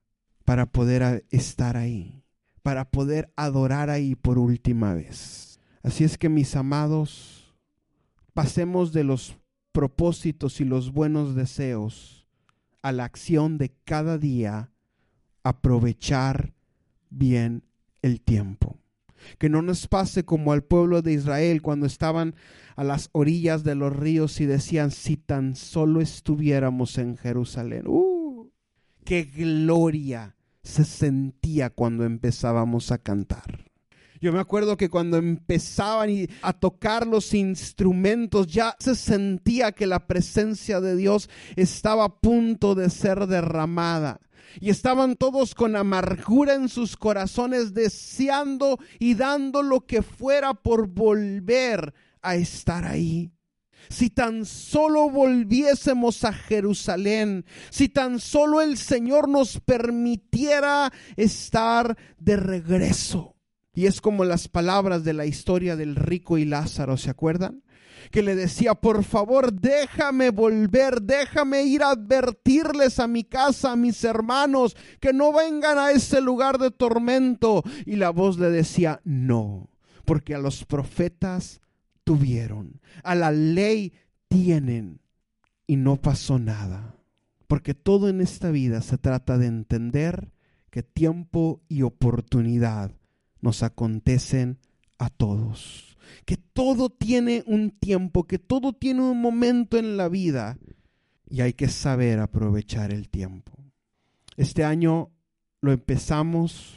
para 0.44 0.66
poder 0.66 1.26
estar 1.30 1.76
ahí 1.76 2.19
para 2.62 2.90
poder 2.90 3.32
adorar 3.36 3.90
ahí 3.90 4.14
por 4.14 4.38
última 4.38 4.94
vez. 4.94 5.60
Así 5.82 6.04
es 6.04 6.18
que 6.18 6.28
mis 6.28 6.56
amados, 6.56 7.54
pasemos 8.34 8.92
de 8.92 9.04
los 9.04 9.36
propósitos 9.72 10.60
y 10.60 10.64
los 10.64 10.92
buenos 10.92 11.34
deseos 11.34 12.26
a 12.82 12.92
la 12.92 13.04
acción 13.04 13.58
de 13.58 13.72
cada 13.84 14.18
día, 14.18 14.72
aprovechar 15.42 16.54
bien 17.10 17.64
el 18.02 18.20
tiempo. 18.20 18.78
Que 19.38 19.50
no 19.50 19.60
nos 19.60 19.86
pase 19.86 20.24
como 20.24 20.52
al 20.52 20.64
pueblo 20.64 21.02
de 21.02 21.12
Israel 21.12 21.60
cuando 21.60 21.86
estaban 21.86 22.34
a 22.76 22.84
las 22.84 23.10
orillas 23.12 23.64
de 23.64 23.74
los 23.74 23.94
ríos 23.94 24.40
y 24.40 24.46
decían, 24.46 24.90
si 24.90 25.18
tan 25.18 25.56
solo 25.56 26.00
estuviéramos 26.00 26.96
en 26.96 27.18
Jerusalén. 27.18 27.84
¡Uh! 27.86 28.48
¡Qué 29.04 29.24
gloria! 29.24 30.36
Se 30.62 30.84
sentía 30.84 31.70
cuando 31.70 32.04
empezábamos 32.04 32.90
a 32.92 32.98
cantar. 32.98 33.70
Yo 34.20 34.32
me 34.34 34.38
acuerdo 34.40 34.76
que 34.76 34.90
cuando 34.90 35.16
empezaban 35.16 36.10
a 36.42 36.52
tocar 36.52 37.06
los 37.06 37.32
instrumentos 37.32 38.46
ya 38.48 38.76
se 38.78 38.94
sentía 38.94 39.72
que 39.72 39.86
la 39.86 40.06
presencia 40.06 40.80
de 40.80 40.94
Dios 40.94 41.30
estaba 41.56 42.04
a 42.04 42.20
punto 42.20 42.74
de 42.74 42.90
ser 42.90 43.26
derramada. 43.26 44.20
Y 44.60 44.68
estaban 44.68 45.16
todos 45.16 45.54
con 45.54 45.74
amargura 45.74 46.54
en 46.54 46.68
sus 46.68 46.96
corazones, 46.96 47.72
deseando 47.72 48.78
y 48.98 49.14
dando 49.14 49.62
lo 49.62 49.86
que 49.86 50.02
fuera 50.02 50.54
por 50.54 50.88
volver 50.88 51.94
a 52.20 52.34
estar 52.34 52.84
ahí 52.84 53.32
si 53.88 54.10
tan 54.10 54.44
solo 54.44 55.10
volviésemos 55.10 56.24
a 56.24 56.32
Jerusalén, 56.32 57.44
si 57.70 57.88
tan 57.88 58.20
solo 58.20 58.60
el 58.60 58.76
Señor 58.76 59.28
nos 59.28 59.60
permitiera 59.60 60.92
estar 61.16 61.96
de 62.18 62.36
regreso. 62.36 63.36
Y 63.72 63.86
es 63.86 64.00
como 64.00 64.24
las 64.24 64.48
palabras 64.48 65.04
de 65.04 65.12
la 65.12 65.26
historia 65.26 65.76
del 65.76 65.96
rico 65.96 66.38
y 66.38 66.44
Lázaro, 66.44 66.96
¿se 66.96 67.10
acuerdan? 67.10 67.62
que 68.10 68.22
le 68.22 68.34
decía, 68.34 68.74
por 68.74 69.04
favor, 69.04 69.52
déjame 69.52 70.30
volver, 70.30 71.02
déjame 71.02 71.62
ir 71.62 71.82
a 71.82 71.90
advertirles 71.90 72.98
a 72.98 73.06
mi 73.06 73.24
casa, 73.24 73.72
a 73.72 73.76
mis 73.76 74.02
hermanos, 74.04 74.76
que 75.00 75.12
no 75.12 75.32
vengan 75.32 75.78
a 75.78 75.92
ese 75.92 76.20
lugar 76.20 76.58
de 76.58 76.70
tormento. 76.70 77.62
Y 77.86 77.96
la 77.96 78.10
voz 78.10 78.38
le 78.38 78.50
decía, 78.50 79.00
no, 79.04 79.68
porque 80.04 80.34
a 80.34 80.38
los 80.38 80.64
profetas 80.64 81.60
tuvieron, 82.10 82.80
a 83.04 83.14
la 83.14 83.30
ley 83.30 83.92
tienen 84.26 85.00
y 85.68 85.76
no 85.76 85.94
pasó 85.94 86.40
nada. 86.40 86.96
Porque 87.46 87.72
todo 87.72 88.08
en 88.08 88.20
esta 88.20 88.50
vida 88.50 88.82
se 88.82 88.98
trata 88.98 89.38
de 89.38 89.46
entender 89.46 90.32
que 90.70 90.82
tiempo 90.82 91.62
y 91.68 91.82
oportunidad 91.82 92.90
nos 93.40 93.62
acontecen 93.62 94.58
a 94.98 95.08
todos. 95.08 95.96
Que 96.24 96.36
todo 96.36 96.90
tiene 96.90 97.44
un 97.46 97.70
tiempo, 97.70 98.24
que 98.24 98.40
todo 98.40 98.72
tiene 98.72 99.02
un 99.02 99.20
momento 99.20 99.78
en 99.78 99.96
la 99.96 100.08
vida 100.08 100.58
y 101.28 101.42
hay 101.42 101.52
que 101.52 101.68
saber 101.68 102.18
aprovechar 102.18 102.92
el 102.92 103.08
tiempo. 103.08 103.52
Este 104.36 104.64
año 104.64 105.12
lo 105.60 105.70
empezamos 105.70 106.74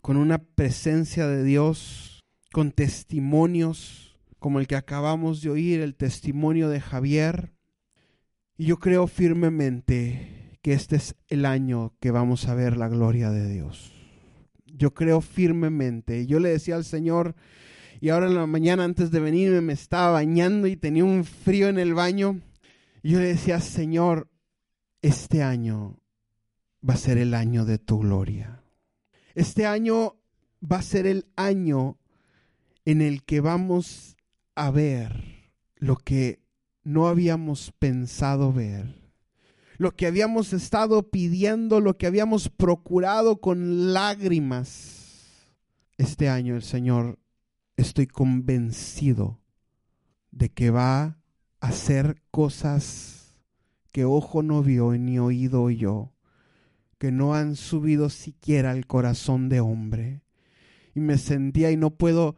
con 0.00 0.16
una 0.16 0.38
presencia 0.38 1.26
de 1.28 1.44
Dios, 1.44 2.24
con 2.50 2.72
testimonios 2.72 4.13
como 4.44 4.60
el 4.60 4.66
que 4.66 4.76
acabamos 4.76 5.40
de 5.40 5.48
oír, 5.48 5.80
el 5.80 5.94
testimonio 5.94 6.68
de 6.68 6.78
Javier. 6.78 7.54
Y 8.58 8.66
yo 8.66 8.78
creo 8.78 9.06
firmemente 9.06 10.58
que 10.60 10.74
este 10.74 10.96
es 10.96 11.16
el 11.28 11.46
año 11.46 11.94
que 11.98 12.10
vamos 12.10 12.46
a 12.46 12.54
ver 12.54 12.76
la 12.76 12.88
gloria 12.88 13.30
de 13.30 13.48
Dios. 13.48 13.94
Yo 14.66 14.92
creo 14.92 15.22
firmemente. 15.22 16.26
Yo 16.26 16.40
le 16.40 16.50
decía 16.50 16.76
al 16.76 16.84
Señor, 16.84 17.36
y 18.02 18.10
ahora 18.10 18.26
en 18.26 18.34
la 18.34 18.46
mañana 18.46 18.84
antes 18.84 19.10
de 19.10 19.18
venirme 19.18 19.62
me 19.62 19.72
estaba 19.72 20.10
bañando 20.10 20.66
y 20.66 20.76
tenía 20.76 21.06
un 21.06 21.24
frío 21.24 21.70
en 21.70 21.78
el 21.78 21.94
baño. 21.94 22.42
Y 23.02 23.12
yo 23.12 23.20
le 23.20 23.28
decía, 23.28 23.60
Señor, 23.60 24.28
este 25.00 25.42
año 25.42 26.02
va 26.86 26.92
a 26.92 26.98
ser 26.98 27.16
el 27.16 27.32
año 27.32 27.64
de 27.64 27.78
tu 27.78 28.00
gloria. 28.00 28.62
Este 29.34 29.64
año 29.64 30.16
va 30.62 30.80
a 30.80 30.82
ser 30.82 31.06
el 31.06 31.24
año 31.34 31.96
en 32.84 33.00
el 33.00 33.24
que 33.24 33.40
vamos 33.40 34.13
a 34.54 34.70
ver 34.70 35.52
lo 35.76 35.96
que 35.96 36.40
no 36.82 37.08
habíamos 37.08 37.72
pensado 37.78 38.52
ver, 38.52 38.94
lo 39.76 39.92
que 39.96 40.06
habíamos 40.06 40.52
estado 40.52 41.10
pidiendo, 41.10 41.80
lo 41.80 41.96
que 41.96 42.06
habíamos 42.06 42.48
procurado 42.48 43.40
con 43.40 43.92
lágrimas. 43.92 45.52
Este 45.98 46.28
año 46.28 46.54
el 46.54 46.62
Señor, 46.62 47.18
estoy 47.76 48.06
convencido 48.06 49.40
de 50.30 50.50
que 50.50 50.70
va 50.70 51.02
a 51.02 51.16
hacer 51.60 52.22
cosas 52.30 53.14
que 53.92 54.04
ojo 54.04 54.42
no 54.42 54.62
vio 54.62 54.92
ni 54.92 55.18
oído 55.18 55.62
oyó, 55.62 56.12
que 56.98 57.12
no 57.12 57.34
han 57.34 57.56
subido 57.56 58.10
siquiera 58.10 58.72
al 58.72 58.86
corazón 58.86 59.48
de 59.48 59.60
hombre. 59.60 60.22
Y 60.94 61.00
me 61.00 61.18
sentía 61.18 61.70
y 61.70 61.76
no 61.76 61.90
puedo 61.90 62.36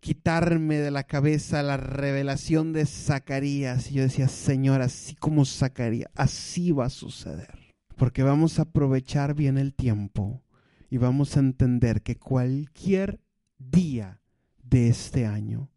quitarme 0.00 0.78
de 0.78 0.90
la 0.90 1.04
cabeza 1.04 1.62
la 1.62 1.76
revelación 1.76 2.72
de 2.72 2.86
Zacarías. 2.86 3.90
Y 3.90 3.94
yo 3.94 4.02
decía, 4.02 4.28
Señor, 4.28 4.82
así 4.82 5.14
como 5.14 5.44
Zacarías, 5.44 6.10
así 6.14 6.72
va 6.72 6.86
a 6.86 6.90
suceder. 6.90 7.74
Porque 7.96 8.22
vamos 8.22 8.58
a 8.58 8.62
aprovechar 8.62 9.34
bien 9.34 9.58
el 9.58 9.74
tiempo 9.74 10.42
y 10.90 10.98
vamos 10.98 11.36
a 11.36 11.40
entender 11.40 12.02
que 12.02 12.16
cualquier 12.16 13.20
día 13.58 14.20
de 14.62 14.88
este 14.88 15.26
año, 15.26 15.70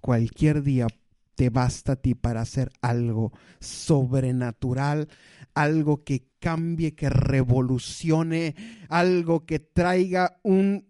cualquier 0.00 0.62
día 0.62 0.88
te 1.34 1.50
basta 1.50 1.92
a 1.92 1.96
ti 1.96 2.16
para 2.16 2.40
hacer 2.40 2.72
algo 2.80 3.32
sobrenatural, 3.60 5.08
algo 5.54 6.02
que 6.02 6.26
cambie, 6.40 6.96
que 6.96 7.08
revolucione, 7.10 8.56
algo 8.88 9.46
que 9.46 9.60
traiga 9.60 10.40
un 10.42 10.88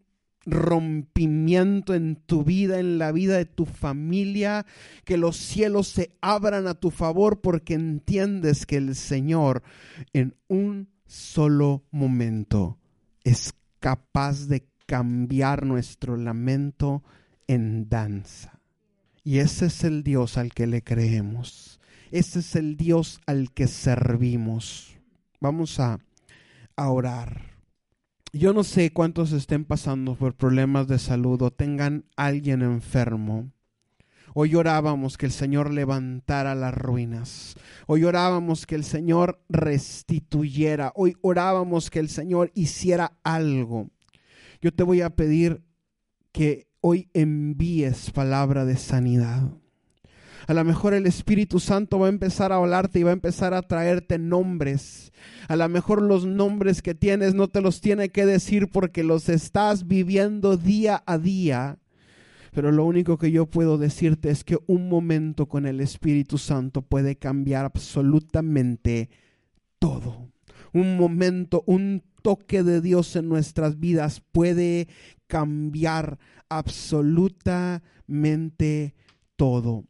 rompimiento 0.50 1.94
en 1.94 2.16
tu 2.16 2.42
vida, 2.42 2.80
en 2.80 2.98
la 2.98 3.12
vida 3.12 3.37
de 3.37 3.44
tu 3.44 3.66
familia, 3.66 4.66
que 5.04 5.16
los 5.16 5.37
cielos 5.37 5.88
se 5.88 6.16
abran 6.20 6.66
a 6.66 6.74
tu 6.74 6.90
favor 6.90 7.40
porque 7.40 7.74
entiendes 7.74 8.66
que 8.66 8.76
el 8.76 8.94
Señor 8.94 9.62
en 10.12 10.34
un 10.48 10.88
solo 11.06 11.84
momento 11.90 12.78
es 13.24 13.54
capaz 13.80 14.46
de 14.46 14.66
cambiar 14.87 15.66
nuestro 15.66 16.16
lamento 16.16 17.02
en 17.46 17.88
danza. 17.88 18.61
Y 19.24 19.38
ese 19.38 19.66
es 19.66 19.84
el 19.84 20.02
Dios 20.02 20.38
al 20.38 20.54
que 20.54 20.66
le 20.66 20.82
creemos. 20.82 21.80
Ese 22.11 22.38
es 22.38 22.56
el 22.56 22.76
Dios 22.76 23.20
al 23.26 23.52
que 23.52 23.66
servimos. 23.66 24.96
Vamos 25.40 25.78
a, 25.78 25.98
orar. 26.76 27.47
Yo 28.38 28.53
no 28.53 28.62
sé 28.62 28.92
cuántos 28.92 29.33
estén 29.33 29.64
pasando 29.64 30.14
por 30.14 30.37
problemas 30.37 30.87
de 30.87 31.01
salud 31.01 31.42
o 31.42 31.51
tengan 31.51 32.05
alguien 32.14 32.62
enfermo. 32.62 33.51
Hoy 34.33 34.55
orábamos 34.55 35.18
que 35.18 35.27
el 35.27 35.33
Señor 35.33 35.72
levantara 35.72 36.55
las 36.55 36.72
ruinas. 36.72 37.57
Hoy 37.88 38.05
orábamos 38.05 38.64
que 38.64 38.77
el 38.77 38.85
Señor 38.85 39.42
restituyera. 39.48 40.92
Hoy 40.94 41.16
orábamos 41.20 41.90
que 41.90 41.98
el 41.98 42.09
Señor 42.09 42.53
hiciera 42.55 43.18
algo. 43.24 43.90
Yo 44.62 44.72
te 44.72 44.85
voy 44.85 45.01
a 45.01 45.11
pedir 45.11 45.64
que 46.31 46.68
hoy 46.81 47.11
envíes 47.14 48.12
palabra 48.12 48.64
de 48.64 48.77
sanidad. 48.77 49.51
A 50.48 50.54
lo 50.54 50.64
mejor 50.64 50.94
el 50.94 51.06
Espíritu 51.06 51.61
Santo 51.61 51.98
va 51.98 52.06
a 52.06 52.08
empezar 52.08 52.52
a 52.52 52.56
hablarte 52.56 52.98
y 52.98 53.02
va 53.02 53.11
a 53.11 53.12
empezar 53.12 53.52
a 53.52 53.61
traerte 53.61 54.18
nombres. 54.18 55.12
A 55.46 55.56
lo 55.56 55.68
mejor 55.68 56.00
los 56.00 56.24
nombres 56.24 56.80
que 56.80 56.94
tienes 56.94 57.34
no 57.34 57.48
te 57.48 57.61
los 57.61 57.82
tiene 57.82 58.08
que 58.08 58.24
decir 58.24 58.70
porque 58.70 59.04
los 59.04 59.28
estás 59.28 59.87
viviendo 59.87 60.56
día 60.56 61.02
a 61.04 61.18
día. 61.18 61.80
Pero 62.50 62.72
lo 62.72 62.87
único 62.87 63.18
que 63.18 63.30
yo 63.30 63.44
puedo 63.44 63.76
decirte 63.76 64.30
es 64.30 64.42
que 64.42 64.56
un 64.66 64.88
momento 64.88 65.48
con 65.48 65.66
el 65.66 65.82
Espíritu 65.82 66.38
Santo 66.38 66.80
puede 66.80 67.16
cambiar 67.16 67.66
absolutamente 67.66 69.11
todo. 69.78 70.30
Un 70.72 70.96
momento, 70.96 71.62
un 71.66 72.02
toque 72.22 72.62
de 72.62 72.80
Dios 72.80 73.16
en 73.16 73.28
nuestras 73.28 73.78
vidas 73.78 74.22
puede 74.32 74.88
cambiar 75.26 76.18
absolutamente 76.48 78.94
todo 79.37 79.84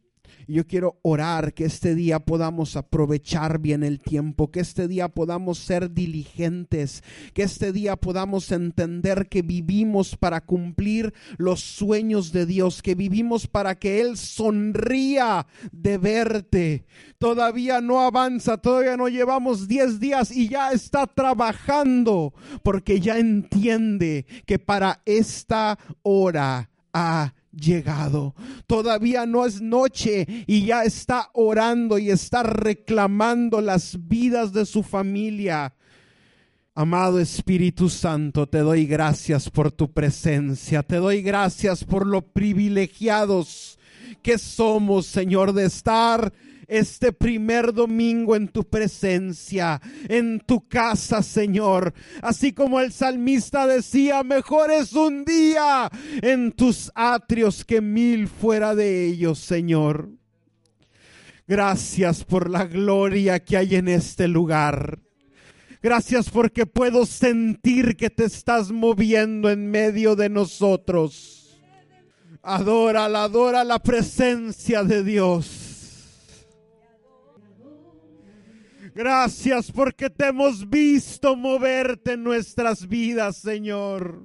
yo 0.49 0.65
quiero 0.65 0.99
orar 1.03 1.53
que 1.53 1.65
este 1.65 1.95
día 1.95 2.19
podamos 2.19 2.75
aprovechar 2.75 3.59
bien 3.59 3.83
el 3.83 3.99
tiempo, 3.99 4.51
que 4.51 4.59
este 4.59 4.87
día 4.87 5.07
podamos 5.07 5.59
ser 5.59 5.93
diligentes, 5.93 7.03
que 7.33 7.43
este 7.43 7.71
día 7.71 7.95
podamos 7.95 8.51
entender 8.51 9.27
que 9.29 9.41
vivimos 9.41 10.17
para 10.17 10.41
cumplir 10.41 11.13
los 11.37 11.59
sueños 11.61 12.31
de 12.31 12.45
Dios, 12.45 12.81
que 12.81 12.95
vivimos 12.95 13.47
para 13.47 13.75
que 13.75 14.01
Él 14.01 14.17
sonría 14.17 15.45
de 15.71 15.97
verte. 15.97 16.85
Todavía 17.19 17.79
no 17.81 18.01
avanza, 18.01 18.57
todavía 18.57 18.97
no 18.97 19.07
llevamos 19.07 19.67
10 19.67 19.99
días 19.99 20.31
y 20.31 20.49
ya 20.49 20.71
está 20.71 21.05
trabajando 21.05 22.33
porque 22.63 22.99
ya 22.99 23.19
entiende 23.19 24.25
que 24.45 24.57
para 24.57 25.01
esta 25.05 25.77
hora 26.01 26.69
ha 26.91 27.33
llegado. 27.59 28.35
Todavía 28.67 29.25
no 29.25 29.45
es 29.45 29.61
noche 29.61 30.27
y 30.47 30.65
ya 30.65 30.83
está 30.83 31.29
orando 31.33 31.97
y 31.97 32.09
está 32.09 32.43
reclamando 32.43 33.61
las 33.61 33.97
vidas 34.07 34.53
de 34.53 34.65
su 34.65 34.83
familia. 34.83 35.73
Amado 36.75 37.19
Espíritu 37.19 37.89
Santo, 37.89 38.47
te 38.47 38.59
doy 38.59 38.85
gracias 38.85 39.49
por 39.49 39.71
tu 39.71 39.91
presencia, 39.91 40.81
te 40.81 40.95
doy 40.95 41.21
gracias 41.21 41.83
por 41.83 42.07
lo 42.07 42.21
privilegiados 42.21 43.77
que 44.21 44.37
somos, 44.37 45.05
Señor, 45.05 45.53
de 45.53 45.65
estar 45.65 46.31
este 46.69 47.11
primer 47.11 47.73
domingo 47.73 48.35
en 48.35 48.47
tu 48.47 48.63
presencia, 48.63 49.81
en 50.07 50.39
tu 50.39 50.67
casa, 50.67 51.23
Señor. 51.23 51.93
Así 52.21 52.53
como 52.53 52.79
el 52.79 52.93
salmista 52.93 53.67
decía, 53.67 54.23
mejor 54.23 54.71
es 54.71 54.93
un 54.93 55.25
día 55.25 55.89
en 56.21 56.51
tus 56.51 56.91
atrios 56.95 57.65
que 57.65 57.81
mil 57.81 58.27
fuera 58.27 58.75
de 58.75 59.07
ellos, 59.07 59.39
Señor. 59.39 60.09
Gracias 61.47 62.23
por 62.23 62.49
la 62.49 62.65
gloria 62.65 63.39
que 63.39 63.57
hay 63.57 63.75
en 63.75 63.87
este 63.87 64.27
lugar. 64.27 64.99
Gracias 65.81 66.29
porque 66.29 66.65
puedo 66.65 67.05
sentir 67.05 67.95
que 67.95 68.09
te 68.09 68.25
estás 68.25 68.69
moviendo 68.71 69.49
en 69.49 69.71
medio 69.71 70.15
de 70.15 70.29
nosotros. 70.29 71.57
Adora, 72.43 73.05
adora 73.05 73.63
la 73.63 73.79
presencia 73.79 74.83
de 74.83 75.03
Dios. 75.03 75.68
Gracias 78.95 79.71
porque 79.71 80.09
te 80.09 80.27
hemos 80.27 80.67
visto 80.69 81.35
moverte 81.35 82.13
en 82.13 82.23
nuestras 82.23 82.87
vidas, 82.87 83.37
Señor. 83.37 84.23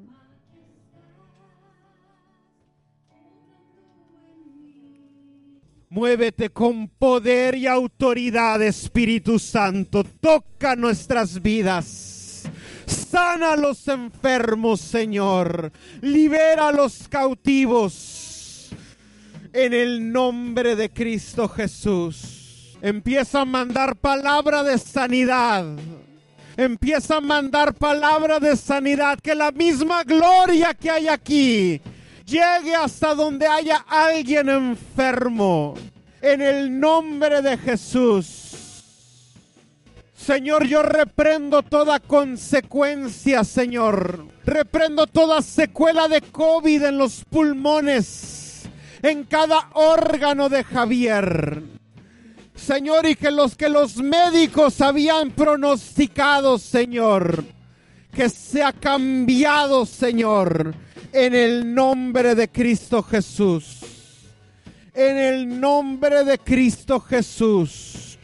Muévete 5.90 6.50
con 6.50 6.88
poder 6.88 7.54
y 7.54 7.68
autoridad, 7.68 8.60
Espíritu 8.62 9.38
Santo. 9.38 10.02
Toca 10.02 10.74
nuestras 10.74 11.40
vidas. 11.40 12.42
Sana 12.86 13.52
a 13.52 13.56
los 13.56 13.86
enfermos, 13.86 14.80
Señor. 14.80 15.70
Libera 16.00 16.68
a 16.68 16.72
los 16.72 17.06
cautivos. 17.06 18.70
En 19.52 19.72
el 19.72 20.10
nombre 20.10 20.74
de 20.74 20.90
Cristo 20.90 21.48
Jesús. 21.48 22.43
Empieza 22.84 23.40
a 23.40 23.44
mandar 23.46 23.96
palabra 23.96 24.62
de 24.62 24.76
sanidad. 24.76 25.64
Empieza 26.54 27.16
a 27.16 27.20
mandar 27.22 27.72
palabra 27.72 28.38
de 28.38 28.54
sanidad. 28.56 29.18
Que 29.22 29.34
la 29.34 29.50
misma 29.52 30.04
gloria 30.04 30.74
que 30.74 30.90
hay 30.90 31.08
aquí 31.08 31.80
llegue 32.26 32.74
hasta 32.74 33.14
donde 33.14 33.46
haya 33.46 33.86
alguien 33.88 34.50
enfermo. 34.50 35.76
En 36.20 36.42
el 36.42 36.78
nombre 36.78 37.40
de 37.40 37.56
Jesús. 37.56 38.84
Señor, 40.14 40.66
yo 40.66 40.82
reprendo 40.82 41.62
toda 41.62 42.00
consecuencia, 42.00 43.44
Señor. 43.44 44.26
Reprendo 44.44 45.06
toda 45.06 45.40
secuela 45.40 46.06
de 46.06 46.20
COVID 46.20 46.82
en 46.82 46.98
los 46.98 47.24
pulmones, 47.24 48.68
en 49.00 49.24
cada 49.24 49.70
órgano 49.72 50.50
de 50.50 50.64
Javier. 50.64 51.83
Señor, 52.54 53.06
y 53.06 53.16
que 53.16 53.30
los 53.30 53.56
que 53.56 53.68
los 53.68 53.96
médicos 53.96 54.80
habían 54.80 55.32
pronosticado, 55.32 56.58
Señor, 56.58 57.44
que 58.12 58.28
se 58.28 58.62
ha 58.62 58.72
cambiado, 58.72 59.84
Señor, 59.84 60.74
en 61.12 61.34
el 61.34 61.74
nombre 61.74 62.34
de 62.34 62.48
Cristo 62.48 63.02
Jesús. 63.02 63.80
En 64.94 65.16
el 65.16 65.60
nombre 65.60 66.24
de 66.24 66.38
Cristo 66.38 67.00
Jesús. 67.00 68.18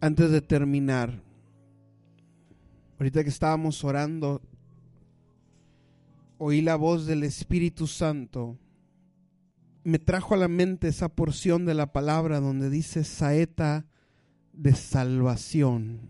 Antes 0.00 0.30
de 0.30 0.40
terminar, 0.40 1.12
ahorita 2.98 3.22
que 3.22 3.30
estábamos 3.30 3.82
orando, 3.84 4.40
oí 6.38 6.60
la 6.60 6.76
voz 6.76 7.06
del 7.06 7.22
Espíritu 7.22 7.86
Santo 7.86 8.56
me 9.84 9.98
trajo 9.98 10.34
a 10.34 10.38
la 10.38 10.48
mente 10.48 10.88
esa 10.88 11.08
porción 11.08 11.64
de 11.64 11.74
la 11.74 11.92
palabra 11.92 12.40
donde 12.40 12.70
dice 12.70 13.04
saeta 13.04 13.86
de 14.52 14.74
salvación. 14.74 16.00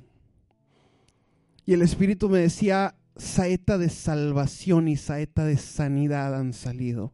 Y 1.67 1.75
el 1.75 1.83
Espíritu 1.83 2.29
me 2.29 2.39
decía, 2.39 2.97
saeta 3.17 3.79
de 3.79 3.91
salvación 3.91 4.89
y 4.89 4.97
saeta 4.97 5.45
de 5.45 5.59
sanidad 5.59 6.35
han 6.35 6.53
salido. 6.53 7.13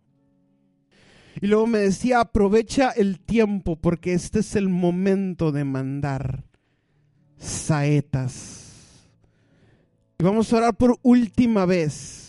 Y 1.41 1.49
luego 1.49 1.67
me 1.67 1.81
decía, 1.81 2.21
aprovecha 2.21 2.91
el 2.91 3.19
tiempo 3.19 3.77
porque 3.77 4.13
este 4.13 4.39
es 4.39 4.55
el 4.55 4.69
momento 4.69 5.51
de 5.51 5.65
mandar 5.65 6.45
saetas. 7.37 9.09
Y 10.19 10.25
vamos 10.25 10.53
a 10.53 10.57
orar 10.59 10.77
por 10.77 10.99
última 11.03 11.67
vez 11.67 12.24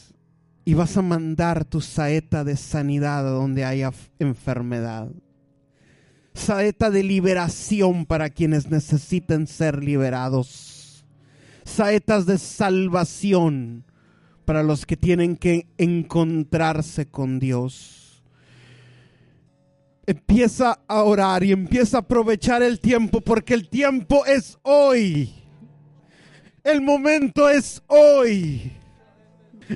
y 0.65 0.73
vas 0.73 0.97
a 0.97 1.03
mandar 1.03 1.63
tu 1.63 1.79
saeta 1.79 2.43
de 2.43 2.57
sanidad 2.57 3.23
donde 3.23 3.63
haya 3.63 3.91
enfermedad. 4.17 5.11
Saeta 6.33 6.89
de 6.89 7.03
liberación 7.03 8.07
para 8.07 8.31
quienes 8.31 8.69
necesiten 8.69 9.45
ser 9.45 9.83
liberados. 9.83 11.05
Saetas 11.63 12.25
de 12.25 12.39
salvación 12.39 13.85
para 14.43 14.63
los 14.63 14.87
que 14.87 14.97
tienen 14.97 15.37
que 15.37 15.67
encontrarse 15.77 17.05
con 17.05 17.39
Dios. 17.39 18.23
Empieza 20.07 20.79
a 20.87 21.03
orar 21.03 21.43
y 21.43 21.51
empieza 21.51 21.97
a 21.97 21.99
aprovechar 22.01 22.63
el 22.63 22.79
tiempo 22.79 23.21
porque 23.21 23.53
el 23.53 23.69
tiempo 23.69 24.25
es 24.25 24.57
hoy. 24.63 25.31
El 26.63 26.81
momento 26.81 27.49
es 27.49 27.83
hoy. 27.87 28.71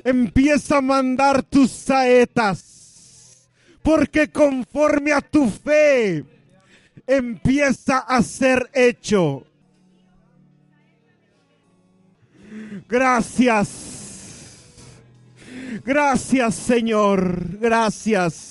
Empieza 0.04 0.78
a 0.78 0.80
mandar 0.80 1.42
tus 1.42 1.70
saetas, 1.70 3.48
porque 3.82 4.28
conforme 4.28 5.12
a 5.12 5.20
tu 5.20 5.48
fe 5.48 6.24
empieza 7.06 7.98
a 7.98 8.22
ser 8.22 8.70
hecho. 8.72 9.44
Gracias. 12.88 13.98
Gracias 15.84 16.54
Señor. 16.54 17.58
Gracias. 17.58 18.50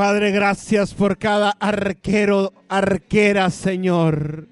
Padre, 0.00 0.30
gracias 0.30 0.94
por 0.94 1.18
cada 1.18 1.50
arquero, 1.60 2.54
arquera, 2.70 3.50
Señor, 3.50 4.48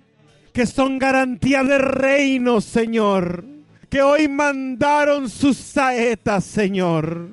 que 0.52 0.66
son 0.66 0.98
garantía 0.98 1.64
de 1.64 1.78
reino, 1.78 2.61
Señor, 2.61 3.46
que 3.88 4.03
hoy 4.03 4.29
mandaron 4.29 5.29
sus 5.31 5.57
saetas, 5.57 6.44
Señor. 6.44 7.29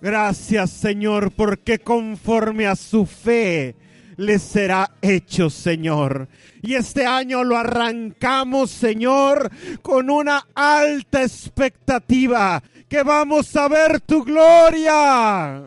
Gracias, 0.00 0.70
Señor, 0.70 1.32
porque 1.32 1.78
conforme 1.78 2.66
a 2.66 2.76
su 2.76 3.06
fe 3.06 3.74
les 4.16 4.42
será 4.42 4.90
hecho, 5.02 5.50
Señor. 5.50 6.28
Y 6.62 6.74
este 6.74 7.06
año 7.06 7.44
lo 7.44 7.56
arrancamos, 7.56 8.70
Señor, 8.70 9.50
con 9.82 10.10
una 10.10 10.46
alta 10.54 11.22
expectativa, 11.22 12.62
que 12.88 13.02
vamos 13.02 13.54
a 13.56 13.68
ver 13.68 14.00
tu 14.00 14.24
gloria. 14.24 15.62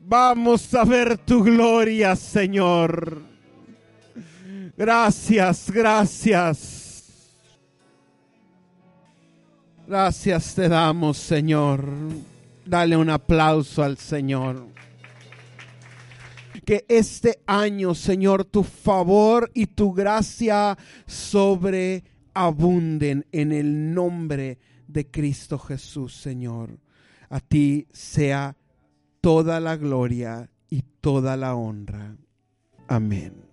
Vamos 0.00 0.74
a 0.74 0.84
ver 0.84 1.16
tu 1.18 1.42
gloria, 1.42 2.14
Señor. 2.16 3.22
Gracias, 4.76 5.70
gracias. 5.70 6.73
Gracias 9.86 10.54
te 10.54 10.66
damos, 10.68 11.18
Señor. 11.18 11.86
Dale 12.64 12.96
un 12.96 13.10
aplauso 13.10 13.82
al 13.82 13.98
Señor. 13.98 14.66
Que 16.64 16.86
este 16.88 17.42
año, 17.46 17.94
Señor, 17.94 18.46
tu 18.46 18.62
favor 18.62 19.50
y 19.52 19.66
tu 19.66 19.92
gracia 19.92 20.78
sobreabunden 21.06 23.26
en 23.30 23.52
el 23.52 23.92
nombre 23.92 24.58
de 24.88 25.10
Cristo 25.10 25.58
Jesús, 25.58 26.16
Señor. 26.16 26.78
A 27.28 27.40
ti 27.40 27.86
sea 27.92 28.56
toda 29.20 29.60
la 29.60 29.76
gloria 29.76 30.48
y 30.70 30.80
toda 31.00 31.36
la 31.36 31.54
honra. 31.54 32.16
Amén. 32.88 33.43